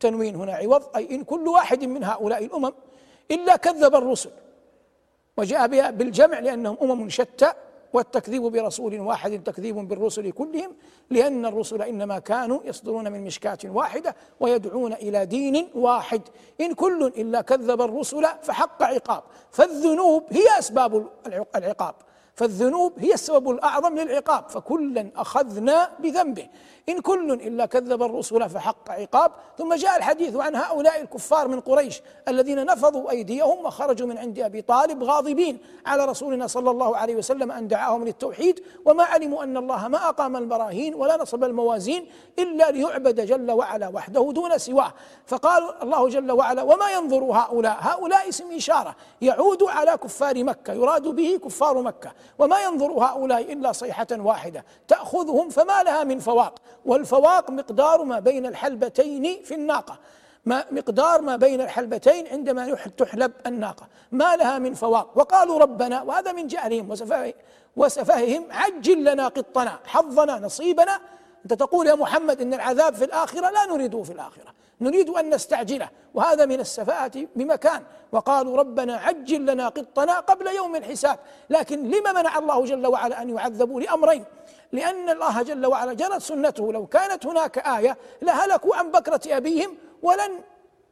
تنوين 0.00 0.36
هنا 0.36 0.52
عوض 0.52 0.96
أي 0.96 1.14
إن 1.14 1.24
كل 1.24 1.48
واحد 1.48 1.84
من 1.84 2.04
هؤلاء 2.04 2.44
الأمم 2.44 2.72
إلا 3.30 3.56
كذب 3.56 3.94
الرسل. 3.94 4.30
وجاء 5.36 5.66
بها 5.66 5.90
بالجمع 5.90 6.38
لأنهم 6.38 6.76
أمم 6.82 7.08
شتى 7.08 7.52
والتكذيب 7.96 8.42
برسول 8.42 9.00
واحد 9.00 9.42
تكذيب 9.42 9.76
بالرسل 9.76 10.30
كلهم 10.30 10.76
لأن 11.10 11.46
الرسل 11.46 11.82
إنما 11.82 12.18
كانوا 12.18 12.60
يصدرون 12.64 13.12
من 13.12 13.24
مشكاة 13.24 13.58
واحدة 13.64 14.16
ويدعون 14.40 14.92
إلى 14.92 15.26
دين 15.26 15.68
واحد. 15.74 16.22
إن 16.60 16.74
كل 16.74 17.06
إلا 17.06 17.40
كذب 17.40 17.80
الرسل 17.80 18.26
فحق 18.42 18.82
عقاب. 18.82 19.22
فالذنوب 19.50 20.22
هي 20.30 20.58
أسباب 20.58 21.08
العقاب. 21.56 21.94
فالذنوب 22.34 22.92
هي 22.98 23.14
السبب 23.14 23.50
الأعظم 23.50 23.98
للعقاب. 23.98 24.48
فكلا 24.48 25.10
أخذنا 25.16 25.90
بذنبه. 25.98 26.48
إن 26.88 27.00
كل 27.00 27.32
إلا 27.32 27.66
كذب 27.66 28.02
الرسل 28.02 28.50
فحق 28.50 28.90
عقاب. 28.90 29.32
ثم 29.58 29.74
جاء 29.74 29.96
الحديث 29.96 30.36
عن 30.36 30.56
هؤلاء 30.56 31.00
الكفار 31.00 31.48
من 31.48 31.60
قريش 31.60 32.02
الذين 32.28 32.66
نفضوا 32.66 33.10
أيديهم 33.10 33.66
وخرجوا 33.66 34.08
من 34.08 34.18
عند 34.18 34.38
أبي 34.38 34.62
طالب 34.62 35.02
غاضبين 35.02 35.58
على 35.86 36.04
رسولنا 36.04 36.46
صلى 36.46 36.70
الله 36.70 36.96
عليه 36.96 37.16
وسلم 37.16 37.52
أن 37.52 37.68
دعاهم 37.68 38.04
للتوحيد. 38.04 38.62
وما 38.84 39.04
علموا 39.04 39.42
أن 39.42 39.56
الله 39.56 39.88
ما 39.88 40.08
أقام 40.08 40.36
البراهين 40.36 40.94
ولا 40.94 41.16
نصب 41.22 41.44
الموازين 41.44 42.06
إلا 42.38 42.70
ليعبد 42.70 43.26
جل 43.26 43.50
وعلا 43.50 43.88
وحده 43.88 44.32
دون 44.32 44.58
سواه. 44.58 44.92
فقال 45.26 45.82
الله 45.82 46.08
جل 46.08 46.32
وعلا 46.32 46.62
وما 46.62 46.90
ينظر 46.90 47.24
هؤلاء؟ 47.24 47.76
هؤلاء 47.80 48.28
اسم 48.28 48.52
إشارة. 48.52 48.96
يعود 49.22 49.62
على 49.62 49.96
كفار 49.96 50.44
مكة 50.44 50.72
يراد 50.72 51.08
به 51.08 51.40
كفار 51.44 51.82
مكة. 51.82 52.12
وما 52.38 52.62
ينظر 52.62 52.92
هؤلاء 52.92 53.52
إلا 53.52 53.72
صيحة 53.72 54.06
واحدة. 54.12 54.64
تأخذهم 54.88 55.48
فما 55.48 55.82
لها 55.82 56.04
من 56.04 56.18
فواق. 56.18 56.54
والفواق 56.86 57.50
مقدار 57.50 58.04
ما 58.04 58.18
بين 58.18 58.46
الحلبتين 58.46 59.42
في 59.42 59.54
الناقة. 59.54 59.98
ما 60.44 60.64
مقدار 60.70 61.22
ما 61.22 61.36
بين 61.36 61.60
الحلبتين 61.60 62.26
عندما 62.26 62.74
تحلب 62.74 63.32
الناقة. 63.46 63.86
ما 64.12 64.36
لها 64.36 64.58
من 64.58 64.74
فواق. 64.74 65.18
وقالوا 65.18 65.58
ربنا 65.58 66.02
وهذا 66.02 66.32
من 66.32 66.46
جهلهم 66.46 66.90
وسفههم 67.76 68.46
عجل 68.50 69.04
لنا 69.04 69.28
قطنا 69.28 69.78
حظنا 69.84 70.38
نصيبنا. 70.38 71.00
أنت 71.44 71.54
تقول 71.54 71.86
يا 71.86 71.94
محمد 71.94 72.40
إن 72.40 72.54
العذاب 72.54 72.94
في 72.94 73.04
الآخرة 73.04 73.50
لا 73.50 73.66
نريده 73.66 74.02
في 74.02 74.12
الآخرة. 74.12 74.54
نريد 74.80 75.08
أن 75.10 75.34
نستعجله 75.34 75.88
وهذا 76.14 76.46
من 76.46 76.60
السفاهة 76.60 77.12
بمكان. 77.36 77.82
وقالوا 78.12 78.56
ربنا 78.56 78.96
عجل 78.96 79.46
لنا 79.46 79.68
قطنا 79.68 80.20
قبل 80.20 80.46
يوم 80.46 80.76
الحساب 80.76 81.18
لكن 81.50 81.90
لما 81.90 82.12
منع 82.12 82.38
الله 82.38 82.64
جل 82.64 82.86
وعلا 82.86 83.22
أن 83.22 83.30
يعذبوا 83.30 83.80
لأمرين؟ 83.80 84.24
لأن 84.72 85.10
الله 85.10 85.42
جل 85.42 85.66
وعلا 85.66 85.92
جرت 85.92 86.22
سنته 86.22 86.72
لو 86.72 86.86
كانت 86.86 87.26
هناك 87.26 87.58
آية 87.58 87.96
لهلكوا 88.22 88.76
عن 88.76 88.90
بكرة 88.90 89.20
أبيهم 89.26 89.76
ولن 90.02 90.40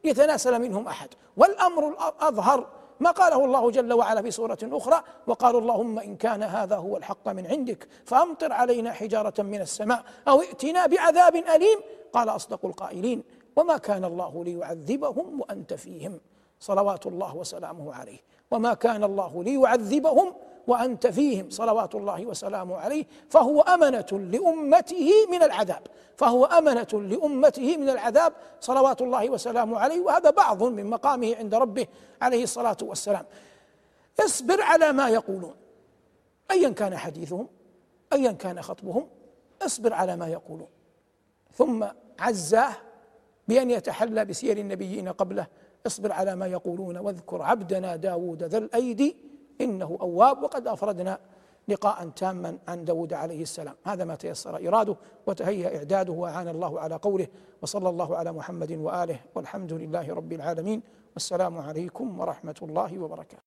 يتناسل 0.03 0.59
منهم 0.61 0.87
أحد. 0.87 1.09
والأمر 1.37 1.89
الأظهر 1.89 2.67
ما 2.99 3.11
قاله 3.11 3.45
الله 3.45 3.71
جل 3.71 3.93
وعلا 3.93 4.21
في 4.21 4.31
سورة 4.31 4.57
أخرى 4.63 5.03
وقالوا 5.27 5.61
اللهم 5.61 5.99
إن 5.99 6.15
كان 6.15 6.43
هذا 6.43 6.75
هو 6.75 6.97
الحق 6.97 7.27
من 7.29 7.47
عندك 7.47 7.87
فأمطر 8.05 8.53
علينا 8.53 8.91
حجارة 8.91 9.41
من 9.41 9.61
السماء 9.61 10.03
أو 10.27 10.41
ائتنا 10.41 10.85
بعذاب 10.85 11.35
أليم. 11.35 11.79
قال 12.13 12.29
أصدق 12.29 12.65
القائلين. 12.65 13.23
وما 13.55 13.77
كان 13.77 14.05
الله 14.05 14.43
ليعذبهم 14.43 15.41
وأنت 15.41 15.73
فيهم. 15.73 16.19
صلوات 16.59 17.05
الله 17.05 17.35
وسلامه 17.35 17.93
عليه. 17.93 18.19
وما 18.51 18.73
كان 18.73 19.03
الله 19.03 19.43
ليعذبهم 19.43 20.33
وأنت 20.67 21.07
فيهم. 21.07 21.49
صلوات 21.49 21.95
الله 21.95 22.25
وسلامه 22.25 22.75
عليه. 22.75 23.05
فهو 23.29 23.61
أمنة 23.61 24.07
لأمته 24.11 25.11
من 25.31 25.43
العذاب. 25.43 25.81
فهو 26.17 26.45
أمنة 26.45 26.87
لأمته 26.93 27.77
من 27.77 27.89
العذاب. 27.89 28.33
صلوات 28.61 29.01
الله 29.01 29.29
وسلامه 29.29 29.79
عليه. 29.79 29.99
وهذا 30.01 30.29
بعض 30.29 30.63
من 30.63 30.85
مقامه 30.85 31.35
عند 31.35 31.55
ربه 31.55 31.87
عليه 32.21 32.43
الصلاة 32.43 32.77
والسلام. 32.81 33.25
اصبر 34.19 34.61
على 34.61 34.91
ما 34.91 35.09
يقولون. 35.09 35.55
أيا 36.51 36.69
كان 36.69 36.97
حديثهم 36.97 37.47
أيا 38.13 38.31
كان 38.31 38.61
خطبهم 38.61 39.07
اصبر 39.61 39.93
على 39.93 40.15
ما 40.15 40.27
يقولون. 40.27 40.67
ثم 41.53 41.85
عزاه 42.19 42.73
بأن 43.47 43.71
يتحلى 43.71 44.25
بسير 44.25 44.57
النبيين 44.57 45.09
قبله. 45.09 45.47
اصبر 45.87 46.11
على 46.11 46.35
ما 46.35 46.47
يقولون 46.47 46.97
واذكر 46.97 47.41
عبدنا 47.41 47.95
داود 47.95 48.43
ذا 48.43 48.57
الأيدي 48.57 49.15
إنه 49.61 49.97
أواب. 50.01 50.43
وقد 50.43 50.67
أفردنا 50.67 51.19
لقاء 51.67 52.09
تاما 52.09 52.57
عن 52.67 52.85
داود 52.85 53.13
عليه 53.13 53.41
السلام. 53.41 53.75
هذا 53.83 54.03
ما 54.03 54.15
تيسر 54.15 54.67
إراده 54.67 54.95
وتهيأ 55.27 55.77
إعداده 55.77 56.13
وأعان 56.13 56.47
الله 56.47 56.79
على 56.79 56.95
قوله 56.95 57.27
وصلى 57.61 57.89
الله 57.89 58.17
على 58.17 58.31
محمد 58.31 58.71
وآله 58.71 59.19
والحمد 59.35 59.73
لله 59.73 60.13
رب 60.13 60.33
العالمين. 60.33 60.81
والسلام 61.13 61.57
عليكم 61.57 62.19
ورحمة 62.19 62.55
الله 62.61 62.99
وبركاته. 62.99 63.43